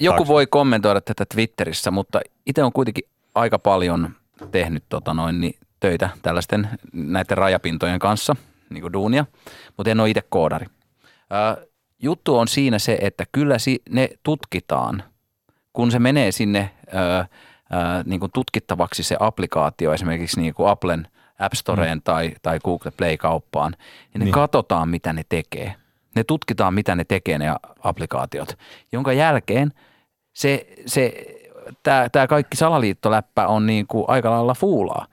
[0.00, 3.04] Joku voi kommentoida tätä Twitterissä, mutta itse on kuitenkin
[3.34, 4.10] aika paljon
[4.50, 8.36] tehnyt tota noin, niin töitä tällaisten näiden rajapintojen kanssa,
[8.70, 9.26] niin kuin duunia,
[9.76, 10.66] mutta en ole itse koodari.
[11.30, 11.56] Ää,
[12.02, 15.02] juttu on siinä se, että kyllä si- ne tutkitaan,
[15.72, 17.26] kun se menee sinne ää,
[17.70, 21.08] ää, niin kuin tutkittavaksi se applikaatio esimerkiksi niin kuin Applen
[21.38, 22.02] App Storeen mm.
[22.02, 24.32] tai, tai Google Play-kauppaan, niin ne Niin.
[24.32, 25.74] katsotaan, mitä ne tekee.
[26.14, 27.46] Ne tutkitaan, mitä ne tekee ne
[27.82, 28.58] applikaatiot,
[28.92, 29.72] jonka jälkeen
[30.32, 31.24] se, se,
[31.82, 35.06] tämä, kaikki salaliittoläppä on niin kuin aika lailla fuulaa.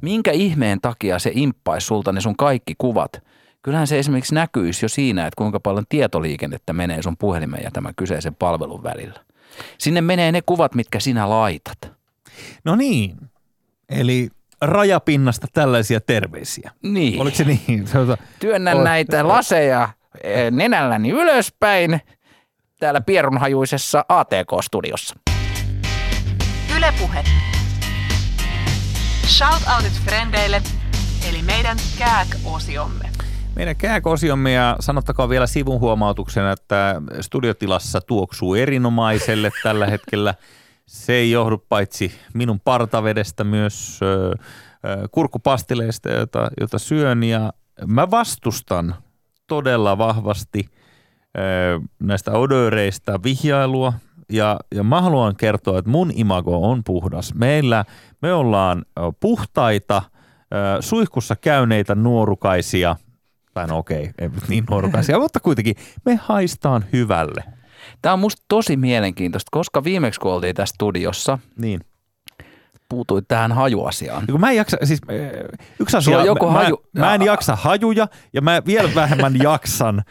[0.00, 3.22] Minkä ihmeen takia se imppaisi sulta ne sun kaikki kuvat?
[3.62, 7.94] Kyllähän se esimerkiksi näkyisi jo siinä, että kuinka paljon tietoliikennettä menee sun puhelimen ja tämän
[7.96, 9.20] kyseisen palvelun välillä.
[9.78, 11.78] Sinne menee ne kuvat, mitkä sinä laitat.
[12.64, 13.16] No niin,
[13.88, 14.30] eli
[14.60, 16.70] rajapinnasta tällaisia terveisiä.
[16.82, 17.20] Niin.
[17.20, 17.84] Oliko se niin?
[18.40, 19.88] Työnnän Olet- näitä laseja
[20.22, 22.00] eh, nenälläni ylöspäin
[22.80, 25.16] täällä pierunhajuisessa ATK-studiossa.
[26.76, 27.24] Ylepuhe.
[29.26, 30.62] Shoutoutit frendeille,
[31.28, 33.10] eli meidän kääk-osiomme.
[33.56, 40.34] Meidän kääkosiomme ja sanottakoon vielä sivun huomautuksena, että studiotilassa tuoksuu erinomaiselle tällä hetkellä.
[40.86, 44.00] Se ei johdu paitsi minun partavedestä myös
[45.10, 47.52] kurkkupastileista, jota, jota syön ja
[47.86, 48.94] mä vastustan
[49.46, 50.68] todella vahvasti
[51.98, 53.92] näistä odöreistä vihjailua
[54.32, 57.34] ja, ja mä haluan kertoa, että mun imago on puhdas.
[57.34, 57.84] Meillä
[58.22, 58.84] me ollaan
[59.20, 60.02] puhtaita,
[60.80, 62.96] suihkussa käyneitä nuorukaisia,
[63.54, 65.74] tai no okei, ei nyt niin nuorukaisia, mutta kuitenkin
[66.04, 67.44] me haistaan hyvälle.
[68.02, 71.80] Tämä on musta tosi mielenkiintoista, koska viimeksi kun oltiin tässä studiossa, Niin.
[72.88, 74.26] puutuit tähän hajuasiaan.
[74.26, 75.16] Kun mä en jaksa, siis äh,
[75.80, 79.34] yksi asia, on joku mä, haju- mä, mä en jaksa hajuja ja mä vielä vähemmän
[79.42, 80.02] jaksan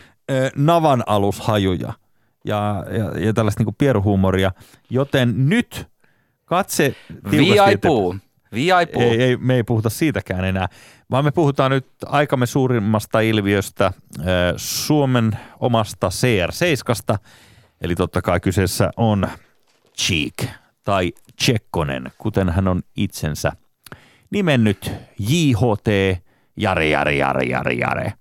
[0.56, 1.94] navan alushajuja
[2.46, 4.52] ja, ja, ja tällaista niinku pieruhuumoria,
[4.90, 5.88] joten nyt
[6.46, 8.16] katse tiukasti Viaipuu.
[8.54, 9.00] Viaipu.
[9.00, 10.68] Ei, ei, me ei puhuta siitäkään enää,
[11.12, 13.94] vaan me puhutaan nyt aikamme suurimmasta ilviöstä, äh,
[14.56, 17.18] Suomen omasta CR7,
[17.82, 19.28] eli totta kai kyseessä on
[19.98, 20.50] Cheek
[20.84, 23.52] tai Tsekkonen, kuten hän on itsensä
[24.32, 25.88] nimennyt JHT
[26.58, 28.14] Jare Jare Jare Jare Jare.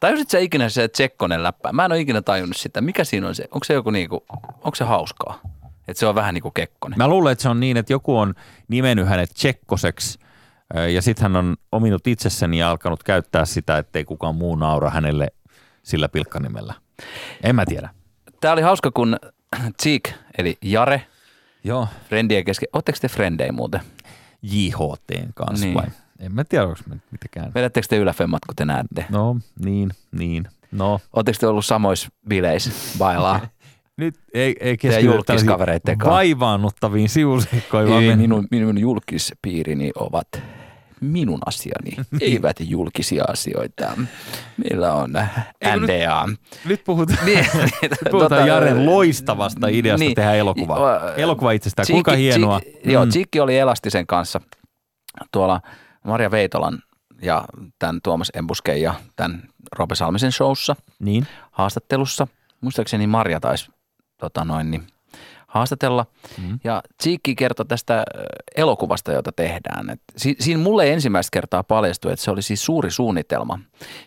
[0.00, 1.72] Tajusit sä ikinä se Tsekkonen läppä?
[1.72, 2.80] Mä en ole ikinä tajunnut sitä.
[2.80, 3.44] Mikä siinä on se?
[3.50, 4.24] Onko se joku niinku,
[4.64, 5.40] onko se hauskaa?
[5.88, 6.98] Että se on vähän niin kuin Kekkonen.
[6.98, 8.34] Mä luulen, että se on niin, että joku on
[8.68, 10.18] nimennyt hänet Tsekkoseksi
[10.94, 15.28] ja sitten hän on ominut itsessäni ja alkanut käyttää sitä, ettei kukaan muu naura hänelle
[15.82, 16.74] sillä pilkkanimellä.
[17.42, 17.88] En mä tiedä.
[18.40, 19.16] Tämä oli hauska, kun
[19.82, 20.02] Cheek,
[20.38, 21.06] eli Jare,
[21.64, 21.88] Joo.
[22.08, 22.68] Friendien kesken.
[22.72, 23.80] Oletteko te Frendejä muuten?
[24.42, 25.74] JHTn kanssa Niin.
[25.74, 25.86] vai?
[26.20, 27.54] En mä tiedä, onko me mitenkään.
[27.54, 29.06] Vedättekö te yläfemmat, kun te näette?
[29.10, 30.48] No, niin, niin.
[30.72, 33.40] No, Oletteko te ollut samoissa bileissä bailaa?
[33.98, 35.34] nyt ei, ei keskitytä
[36.04, 40.28] vaivaannuttaviin sivuseikkoihin, vaan Ei, mennään- minun, minun julkispiirini ovat
[41.00, 43.92] minun asiani, eivät julkisia asioita.
[44.56, 46.28] Meillä on kun nyt- NDA.
[46.64, 47.46] Nyt puhutaan, Niin,
[47.82, 50.14] nyt puhutaan Jaren loistavasta ideasta niin.
[50.14, 50.78] tehdä elokuva.
[51.16, 52.60] Elokuva itsestään, kuinka Tsiikki- hienoa.
[52.60, 53.08] Tsiikki- Joo, Mm.
[53.08, 54.40] Tsikki oli Elastisen kanssa
[55.32, 55.60] tuolla
[56.04, 56.78] Maria Veitolan
[57.22, 57.44] ja
[57.78, 59.42] tämän Tuomas Embusken ja tämän
[59.76, 62.26] Roope Salmisen showssa Niin, haastattelussa.
[62.60, 63.70] Muistaakseni Marja taisi
[64.18, 64.86] tota noin, niin,
[65.48, 66.06] haastatella.
[66.38, 66.58] Mm.
[66.64, 68.04] Ja Tsiikki kertoi tästä
[68.56, 69.90] elokuvasta, jota tehdään.
[69.90, 73.58] Et si- siinä mulle ensimmäistä kertaa paljastui, että se oli siis suuri suunnitelma.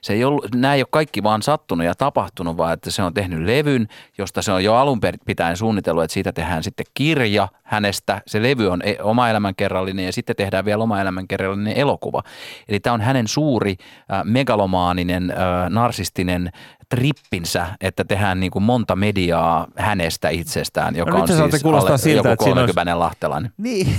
[0.02, 3.14] Se ei ollut, nämä ei ole kaikki vaan sattunut ja tapahtunut, vaan että se on
[3.14, 3.88] tehnyt levyn,
[4.18, 8.22] josta se on jo alun perin pitäen suunnitellut, että siitä tehdään sitten kirja hänestä.
[8.28, 12.24] Se levy on e- oma elämänkerrallinen ja sitten tehdään vielä oma elämänkerrallinen elokuva.
[12.68, 16.52] Eli tämä on hänen suuri äh, megalomaaninen, äh, narsistinen
[16.96, 21.98] trippinsä, että tehdään niin kuin monta mediaa hänestä itsestään, joka No on siis kuulostaa alle,
[21.98, 23.52] siltä, joku että siinä olisi- 30 lahtelainen.
[23.58, 23.96] niin.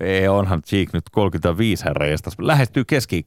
[0.00, 3.24] Ei, onhan Cheek nyt 35 herra jestas, lähestyy keski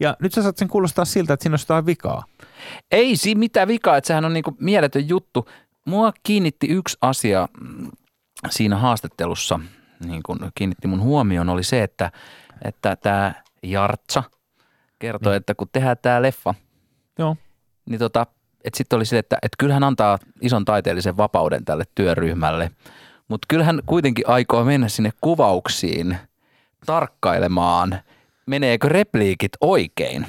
[0.00, 2.24] Ja nyt sä saat sen kuulostaa siltä, että siinä on jotain vikaa.
[2.90, 5.48] Ei siinä mitään vikaa, että sehän on niinku mieletön juttu.
[5.84, 7.90] Mua kiinnitti yksi asia mm,
[8.50, 9.60] siinä haastattelussa,
[10.06, 12.12] niin kun kiinnitti mun huomioon, oli se, että
[12.64, 14.22] että tämä Jartsa
[14.98, 15.36] kertoi, Niin.
[15.36, 16.54] että kun tehdään tämä leffa,
[17.18, 17.36] Joo.
[17.86, 18.26] Niin tota,
[18.64, 22.70] että sitten oli se, että, että kyllähän antaa ison taiteellisen vapauden tälle työryhmälle,
[23.28, 26.16] mutta kyllähän kuitenkin aikoo mennä sinne kuvauksiin
[26.86, 28.00] tarkkailemaan,
[28.46, 30.26] meneekö repliikit oikein.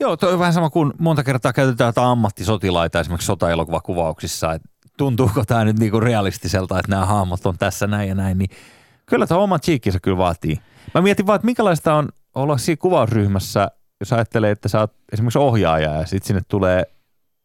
[0.00, 5.64] Joo, toi on vähän sama kuin monta kertaa käytetään ammattisotilaita esimerkiksi sotaelokuvakuvauksissa, että tuntuuko tämä
[5.64, 8.50] nyt niinku realistiselta, että nämä hahmot on tässä näin ja näin, niin
[9.06, 10.60] kyllä tuo oma cheekkinsä kyllä vaatii.
[10.94, 13.70] Mä mietin vaan, että minkälaista on olla siinä kuvausryhmässä,
[14.02, 16.84] jos ajattelee, että sä oot esimerkiksi ohjaaja ja sitten sinne tulee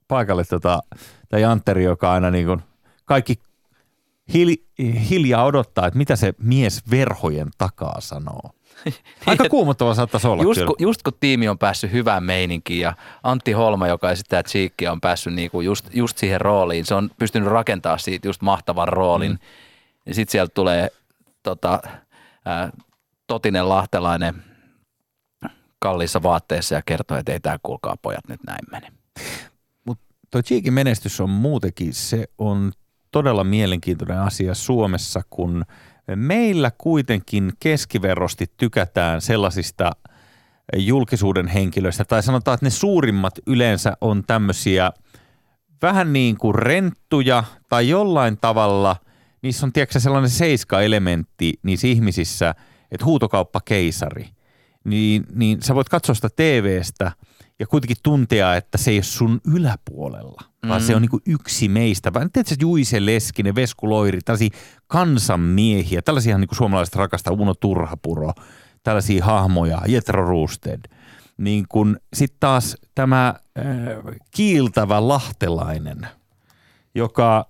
[0.08, 0.84] paikalle tota,
[1.30, 2.62] tämä Jantteri, joka aina niin kuin
[3.05, 3.36] kaikki
[4.34, 4.55] hil,
[5.10, 8.51] hiljaa odottaa, että mitä se mies verhojen takaa sanoo.
[9.26, 10.68] Aika kuumottava saattaisi olla Just kyllä.
[10.68, 12.93] kun, just kun tiimi on päässyt hyvään meininkiin ja
[13.24, 16.86] Antti Holma, joka esittää Cheekkiä, on päässyt niinku just, just siihen rooliin.
[16.86, 19.32] Se on pystynyt rakentamaan siitä just mahtavan roolin.
[19.32, 19.38] Mm.
[20.05, 20.89] Ja sitten sieltä tulee
[21.43, 21.80] tota,
[22.45, 22.70] ää,
[23.28, 24.43] totinen lahtelainen
[25.80, 28.91] kalliissa vaatteessa ja kertoo, että ei tämä kuulkaa pojat nyt näin mene.
[30.32, 32.71] Tuo Cheekin menestys on muutenkin, se on
[33.11, 35.65] todella mielenkiintoinen asia Suomessa, kun
[36.15, 39.91] meillä kuitenkin keskiverrosti tykätään sellaisista
[40.78, 44.91] julkisuuden henkilöistä, tai sanotaan, että ne suurimmat yleensä on tämmöisiä
[45.82, 48.95] vähän niin kuin renttuja tai jollain tavalla,
[49.41, 52.55] niissä on tiedätkö, sellainen seiska-elementti niissä ihmisissä,
[52.91, 54.30] että huutokauppa keisari,
[54.88, 57.11] niin, niin sä voit katsoa sitä TVstä
[57.59, 61.69] ja kuitenkin tuntea, että se ei ole sun yläpuolella, vaan se on niin kuin yksi
[61.69, 62.13] meistä.
[62.13, 64.49] Vaan tiedätkö, Juise Leskinen, Vesku Loiri, tällaisia
[64.88, 68.31] kansanmiehiä, tällaisia niin kuin suomalaiset rakastaa, Uno Turhapuro,
[68.83, 70.81] tällaisia hahmoja, Jetro Roosted.
[71.38, 73.65] Niin kun sitten taas tämä äh,
[74.31, 76.07] kiiltävä lahtelainen,
[76.95, 77.49] joka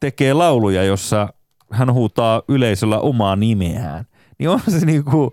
[0.00, 1.28] tekee lauluja, jossa
[1.70, 4.04] hän huutaa yleisöllä omaa nimeään,
[4.38, 5.32] niin on se niinku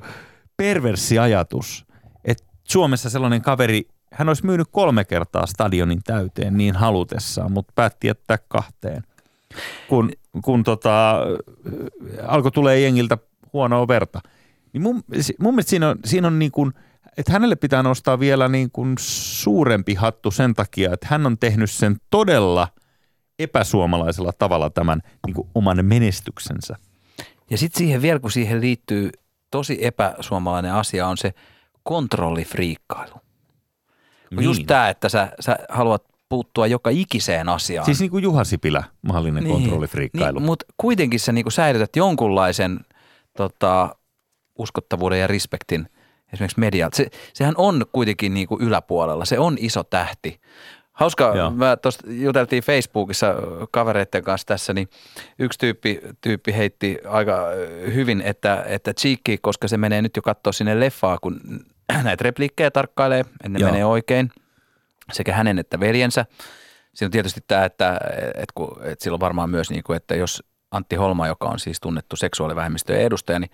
[0.59, 1.85] perverssi ajatus,
[2.25, 8.07] että Suomessa sellainen kaveri, hän olisi myynyt kolme kertaa stadionin täyteen niin halutessaan, mutta päätti
[8.07, 9.03] jättää kahteen.
[9.89, 10.11] Kun,
[10.43, 11.15] kun tota,
[12.27, 13.17] alkoi tulee jengiltä
[13.53, 14.21] huonoa verta.
[14.73, 15.03] Niin mun,
[15.39, 16.73] mun mielestä siinä on, siinä on niin kuin,
[17.17, 21.71] että hänelle pitää nostaa vielä niin kuin suurempi hattu sen takia, että hän on tehnyt
[21.71, 22.67] sen todella
[23.39, 26.75] epäsuomalaisella tavalla tämän niin kuin oman menestyksensä.
[27.49, 29.09] Ja sitten siihen vielä, kun siihen liittyy
[29.51, 31.33] tosi epäsuomalainen asia, on se
[31.83, 33.15] kontrollifriikkailu.
[34.31, 34.43] Niin.
[34.43, 37.85] Just tämä, että sä, sä haluat puuttua joka ikiseen asiaan.
[37.85, 40.39] Siis niin kuin Juha Sipilä, mahdollinen niin, kontrollifriikkailu.
[40.39, 42.79] Niin, mutta kuitenkin sä niinku säilytät jonkunlaisen
[43.37, 43.95] tota,
[44.57, 45.89] uskottavuuden ja respektin
[46.33, 46.97] esimerkiksi medialta.
[46.97, 50.41] Se, sehän on kuitenkin niin kuin yläpuolella, se on iso tähti.
[50.99, 51.51] Hauska, Joo.
[51.51, 53.35] mä tuosta juteltiin Facebookissa
[53.71, 54.89] kavereiden kanssa tässä, niin
[55.39, 57.45] yksi tyyppi, tyyppi heitti aika
[57.93, 61.41] hyvin, että, että Cheeky, koska se menee nyt jo katsoa sinne leffaa, kun
[62.03, 63.71] näitä repliikkejä tarkkailee, ennen Joo.
[63.71, 64.31] menee oikein,
[65.11, 66.25] sekä hänen että veljensä.
[66.93, 67.99] Siinä on tietysti tämä, että,
[68.35, 71.59] että, kun, että sillä on varmaan myös, niin kuin, että jos Antti Holma, joka on
[71.59, 73.51] siis tunnettu seksuaalivähemmistöjen edustaja, niin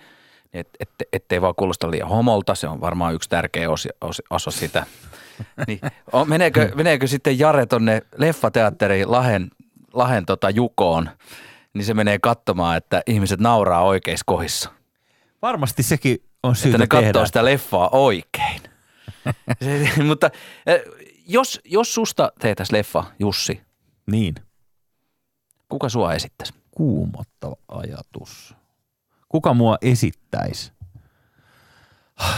[0.58, 3.90] et, et, ettei vaan kuulosta liian homolta, se on varmaan yksi tärkeä osi,
[4.30, 4.86] osa sitä.
[5.68, 5.80] Niin,
[6.12, 9.52] on, meneekö, meneekö sitten Jare tonne leffateatteriin Lahen,
[9.94, 11.10] Lahen tota Jukoon,
[11.74, 14.70] niin se menee katsomaan, että ihmiset nauraa oikeissa kohdissa.
[15.42, 17.14] Varmasti sekin on syytä Että ne tehdä.
[17.14, 18.62] katsoo sitä leffaa oikein.
[19.64, 20.30] se, mutta
[20.66, 20.82] eh,
[21.28, 23.62] jos, jos susta tehtäisiin leffa, Jussi,
[24.12, 24.36] Niin.
[25.70, 26.54] kuka sua esittäisi?
[26.72, 28.56] Kuumottava ajatus.
[29.36, 30.72] Kuka mua esittäisi?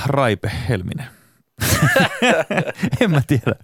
[0.05, 1.05] Raipe Helminen.
[3.01, 3.55] en mä tiedä.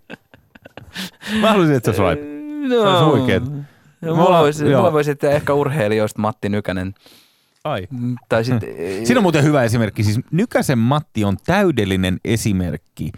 [1.41, 2.75] Mä haluaisin, että se olisi Raipe.
[2.75, 3.65] No, olisi oikein.
[4.01, 6.93] No, mulla, voisi, mulla voisi sitten ehkä urheilijoista Matti Nykänen.
[7.63, 7.87] Ai.
[7.91, 8.69] Mm, Tai sitten,
[9.05, 10.03] Siinä on muuten hyvä esimerkki.
[10.03, 13.11] Siis Nykäsen Matti on täydellinen esimerkki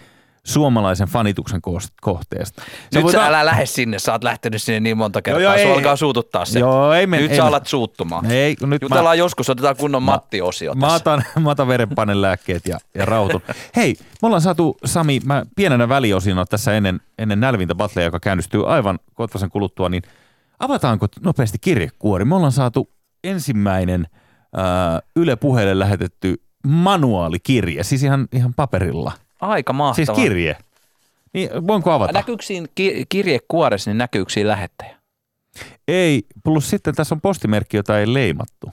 [0.46, 1.62] suomalaisen fanituksen
[2.02, 2.62] kohteesta.
[2.96, 5.68] Nyt voit- sä älä lähde sinne, sä oot lähtenyt sinne niin monta kertaa, joo, joo,
[5.68, 6.60] ei- alkaa suututtaa se.
[6.60, 8.26] Joo, ei men- Nyt ei sä alat suuttumaan.
[8.32, 10.96] Ei, nyt mä, Jutellaan joskus, otetaan kunnon Matti-osio mä, tässä.
[10.96, 13.42] otan, mä otan verenpainelääkkeet ja, ja rautun.
[13.76, 18.68] Hei, me ollaan saatu, Sami, mä pienenä väliosina tässä ennen, ennen nälvintä battleja, joka käynnistyy
[18.74, 20.04] aivan kotvasen kuluttua, niin
[20.60, 22.26] avataanko nopeasti kirjekuori?
[22.26, 22.90] Me ollaan saatu
[23.24, 24.08] ensimmäinen
[24.58, 26.36] ää, Yle puheelle lähetetty
[26.68, 29.12] manuaalikirje, siis ihan, ihan paperilla.
[29.46, 30.16] Aika mahtavaa.
[30.16, 30.58] Siis kirje.
[31.34, 32.14] Niin, voinko avata?
[32.14, 34.96] Näkyykö siinä ki- kirjekuoressa, niin näkyykö siinä lähettäjä?
[35.88, 38.72] Ei, plus sitten tässä on postimerkki, jota ei leimattu.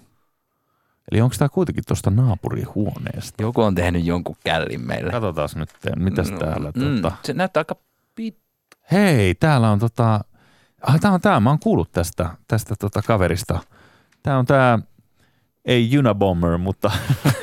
[1.13, 3.43] Eli onko tämä kuitenkin tuosta naapurihuoneesta?
[3.43, 5.11] Joku on tehnyt jonkun källin meille.
[5.11, 6.73] Katsotaan nyt, mitäs täällä.
[6.77, 7.17] Mm, Tota.
[7.25, 7.77] se näyttää aika
[8.15, 8.39] pit...
[8.93, 10.21] Hei, täällä on tota,
[10.83, 13.61] ah, tää on tää, mä oon kuullut tästä, tästä tota kaverista.
[14.23, 14.79] Tää on tää,
[15.65, 16.91] ei Unabomber, mutta,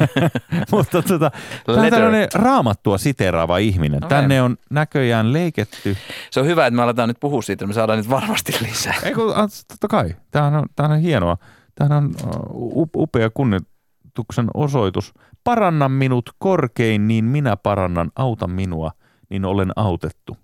[0.71, 1.31] mutta tota,
[1.65, 4.05] tää on tällainen raamattua siteraava ihminen.
[4.05, 4.09] Okei.
[4.09, 5.97] Tänne on näköjään leiketty.
[6.31, 8.95] Se on hyvä, että me aletaan nyt puhua siitä, me saadaan nyt varmasti lisää.
[9.03, 9.33] Ei kun,
[9.67, 11.37] totta kai, tämähän on, tämähän on hienoa.
[11.75, 12.13] Tämähän on
[12.55, 15.13] up- upea kunnituksen osoitus.
[15.43, 18.11] Paranna minut korkein, niin minä parannan.
[18.15, 18.91] Auta minua,
[19.29, 20.37] niin olen autettu.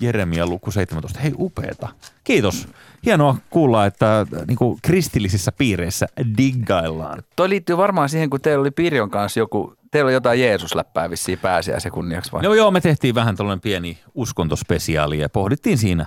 [0.00, 1.20] Jeremia luku 17.
[1.20, 1.88] Hei, upeeta.
[2.24, 2.68] Kiitos.
[3.06, 6.06] Hienoa kuulla, että niin kuin kristillisissä piireissä
[6.38, 7.22] diggaillaan.
[7.36, 11.38] Toi liittyy varmaan siihen, kun teillä oli Pirjon kanssa joku, teillä oli jotain Jeesus-läppää vissiin
[11.38, 12.42] pääsiäisen kunniaksi vai?
[12.42, 16.06] No joo, me tehtiin vähän tällainen pieni uskontospesiaali ja pohdittiin siinä,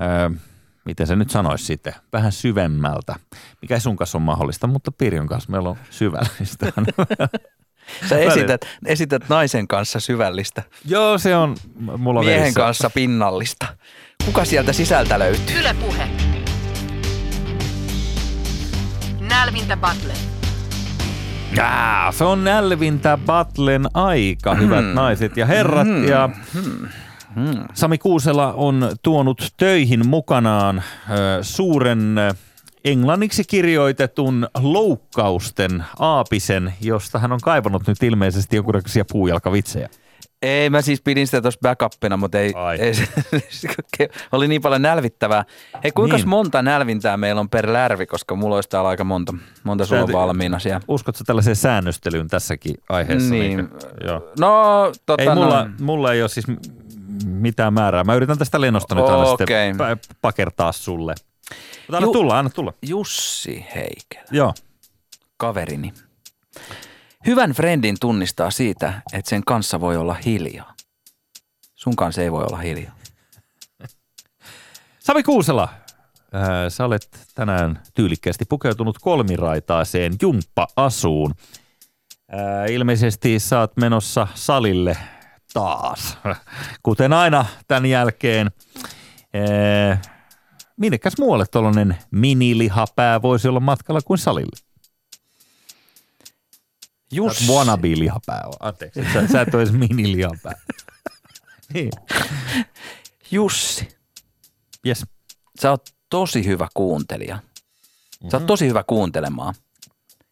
[0.00, 0.30] öö,
[0.84, 3.14] miten se nyt sanoisi sitten, vähän syvemmältä.
[3.62, 6.72] Mikä sun kanssa on mahdollista, mutta Pirjon kanssa meillä on syvällistä.
[8.08, 11.56] Sä esität, esität naisen kanssa syvällistä, joo, se on
[11.96, 12.60] mulla miehen verissä.
[12.60, 13.66] kanssa pinnallista.
[14.24, 15.58] Kuka sieltä sisältä löytyy?
[15.60, 16.08] Yle Puhe.
[19.20, 20.12] Nälvintä Battle.
[21.56, 24.94] Jaa, se on nälvintä Battlen aika, hyvät Mm.
[24.94, 25.86] naiset ja herrat.
[26.08, 26.28] Ja
[27.74, 30.82] Sami Kuusela on tuonut töihin mukanaan
[31.42, 32.16] suuren
[32.84, 39.88] englanniksi kirjoitetun loukkausten aapisen, josta hän on kaivannut nyt ilmeisesti jonkunnäköisiä puujalkavitsejä.
[40.42, 42.78] Ei, mä siis pidin sitä tuossa backupina, mutta ei, Ai.
[42.80, 43.08] ei se,
[44.32, 45.44] oli niin paljon nälvittävää.
[45.84, 46.28] Hei, kuinka Niin.
[46.28, 49.34] monta nälvintää meillä on per lärvi, koska mulla olisi täällä aika monta,
[49.64, 50.80] monta sulla on valmiina siellä.
[50.88, 53.30] Uskotko tällaiseen säännöstelyyn tässäkin aiheessa?
[53.34, 53.68] Niin.
[54.06, 54.32] joo.
[54.38, 56.46] No, tota, Ei, mulla, no, mulla ei ole siis
[57.26, 58.04] mitään määrää.
[58.04, 59.72] Mä yritän tästä lennosta nyt aina Okei.
[59.74, 61.14] sitten pa- pakertaa sulle.
[61.80, 62.72] Mutta anna Ju- tulla, anna tulla.
[62.86, 64.54] Jussi Heikel, Joo.
[65.36, 65.92] kaverini.
[67.26, 70.74] Hyvän friendin tunnistaa siitä, että sen kanssa voi olla hiljaa.
[71.74, 72.94] Sun kanssa ei voi olla hiljaa.
[75.06, 75.68] Sami Kuusela,
[76.32, 81.34] ää, sä olet tänään tyylikkäästi pukeutunut kolmiraitaaseen jumppa-asuun.
[82.30, 84.96] Ää, ilmeisesti sä oot menossa salille
[85.52, 86.18] taas,
[86.82, 88.50] kuten aina tämän jälkeen.
[89.34, 90.02] Ää,
[90.76, 94.69] minnekäs muualle tuollainen minilihapää voisi olla matkalla kuin salille?
[97.12, 97.46] Jussi.
[97.52, 98.52] Wannabe-lihapää on.
[98.60, 100.52] Anteeksi, sä, sä et ole edes minilihapää.
[101.74, 101.90] niin.
[103.30, 103.88] Jussi.
[104.86, 105.06] Yes.
[105.62, 107.38] Sä oot tosi hyvä kuuntelija.
[108.30, 109.54] Sä oot tosi hyvä kuuntelemaan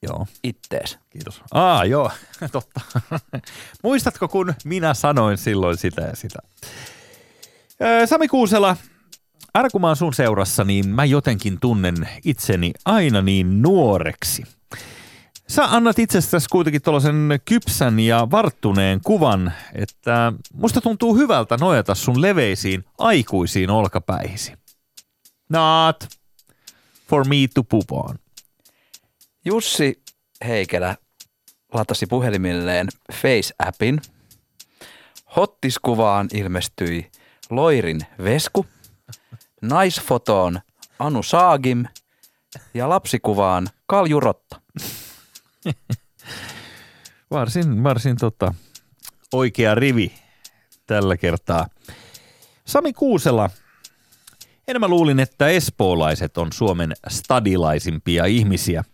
[0.02, 0.26] Joo.
[0.44, 0.98] ittees.
[1.10, 1.42] Kiitos.
[1.52, 2.10] Aa, joo,
[2.52, 2.80] totta.
[3.84, 6.38] Muistatko, kun minä sanoin silloin sitä ja sitä?
[7.82, 8.76] Öö, Sami Kuusela,
[9.54, 14.44] aina kun mä oon sun seurassa, niin mä jotenkin tunnen itseni aina niin nuoreksi.
[15.48, 22.22] Sä annat itsestäsi kuitenkin tuollaisen kypsän ja varttuneen kuvan, että musta tuntuu hyvältä nojata sun
[22.22, 24.52] leveisiin aikuisiin olkapäihisi.
[25.48, 26.04] Not
[27.08, 28.18] for me to poop on.
[29.44, 30.02] Jussi
[30.46, 30.96] Heikelä
[31.72, 34.00] latasi puhelimilleen Face-appin.
[35.36, 37.10] Hottiskuvaan ilmestyi
[37.50, 38.66] Loirin Vesku,
[39.62, 40.60] naisfotoon
[40.98, 41.84] Anu Saagim
[42.74, 44.60] ja lapsikuvaan Kalju Rotta.
[47.30, 48.54] Varsin, varsin tota,
[49.32, 50.12] oikea rivi
[50.86, 51.66] tällä kertaa.
[52.64, 53.50] Sami Kuusela,
[54.68, 58.84] enemmän luulin, että espoolaiset on Suomen stadilaisimpia ihmisiä.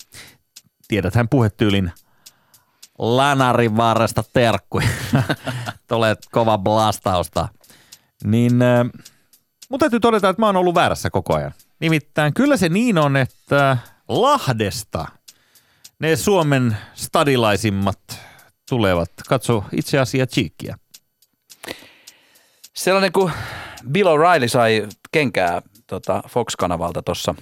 [0.88, 1.92] Tiedäthän puhetyylin
[2.98, 4.88] Lanarin vaarasta terkkuja.
[5.88, 7.48] Tulee kova blastausta.
[8.24, 8.86] Niin äh,
[9.68, 11.52] mun täytyy todeta, että mä oon ollut väärässä koko ajan.
[11.80, 15.06] Nimittäin kyllä se niin on, että Lahdesta
[15.98, 17.98] ne Suomen stadilaisimmat
[18.68, 19.10] tulevat.
[19.28, 20.78] Katso itse asiassa Cheekkiä.
[22.74, 23.32] Sellainen kuin
[23.90, 27.34] Bill O'Reilly sai kenkää tota Fox-kanavalta tuossa.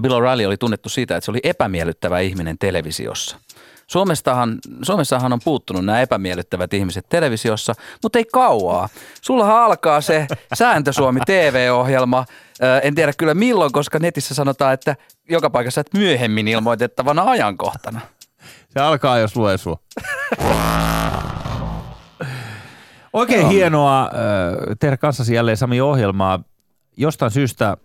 [0.00, 3.40] Bill O'Reilly oli tunnettu siitä, että se oli epämiellyttävä ihminen televisiossa.
[3.86, 8.88] Suomestahan, Suomessahan on puuttunut nämä epämiellyttävät ihmiset televisiossa, mutta ei kauaa.
[9.22, 12.24] Sullahan alkaa se Sääntösuomi TV-ohjelma.
[12.62, 14.96] Ö, En tiedä kyllä milloin, koska netissä sanotaan, että
[15.30, 18.00] joka paikassa että myöhemmin ilmoitettavana ajankohtana.
[18.68, 19.78] Se alkaa, jos lue sua.
[23.12, 23.50] Oikein Joo.
[23.50, 24.10] hienoa
[24.80, 26.40] tehdä kanssasi jälleen Sami ohjelmaa.
[26.96, 27.76] Jostain syystä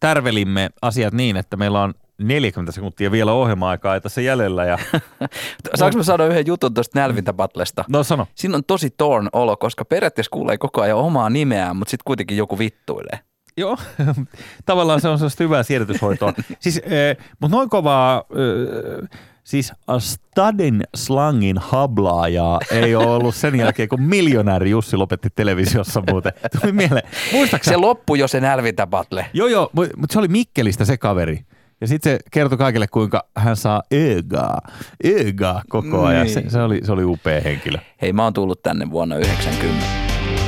[0.00, 4.64] tärvelimme asiat niin, että meillä on 40 sekuntia vielä ohjelma-aikaa tässä jäljellä.
[4.64, 4.78] Ja,
[5.74, 7.84] Saanko mä sanoa yhden jutun tuosta nälvintäpatlesta?
[7.88, 8.26] no sano.
[8.34, 12.36] Siinä on tosi torn olo, koska periaatteessa kuulee koko ajan omaa nimeään, mutta sitten kuitenkin
[12.36, 13.18] joku vittuilee.
[13.56, 13.76] Joo,
[14.66, 16.32] tavallaan se on sellaista hyvää siedätyshoitoa.
[16.60, 23.88] siis, äh, mutta noin kovaa, äh, siis Staden slangin hablaajaa ei ole ollut sen jälkeen,
[23.88, 26.32] kun miljonääri Jussi lopetti televisiossa muuten.
[26.60, 27.08] Tuli mieleen.
[27.32, 27.70] Muistaaksä?
[27.70, 29.26] Se loppui jo se nälvintäpatle.
[29.32, 31.44] Joo, joo, mutta se oli Mikkelistä se kaveri.
[31.80, 34.60] Ja sitten se kertoi kaikille, kuinka hän saa ögaa,
[35.06, 36.26] ögaa koko ajan.
[36.26, 36.34] Niin.
[36.34, 37.78] Se, se, oli, se oli upea henkilö.
[38.02, 39.86] Hei, mä oon tullut tänne vuonna 90.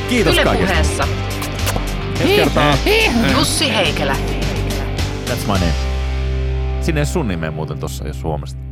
[0.09, 0.66] Kiitos Yle kaikesta.
[0.74, 1.09] puheessa.
[3.39, 4.16] Jussi Heikelä.
[5.26, 5.72] That's my name.
[6.81, 8.70] Sinne sun nimeä muuten tuossa, jos huomasit.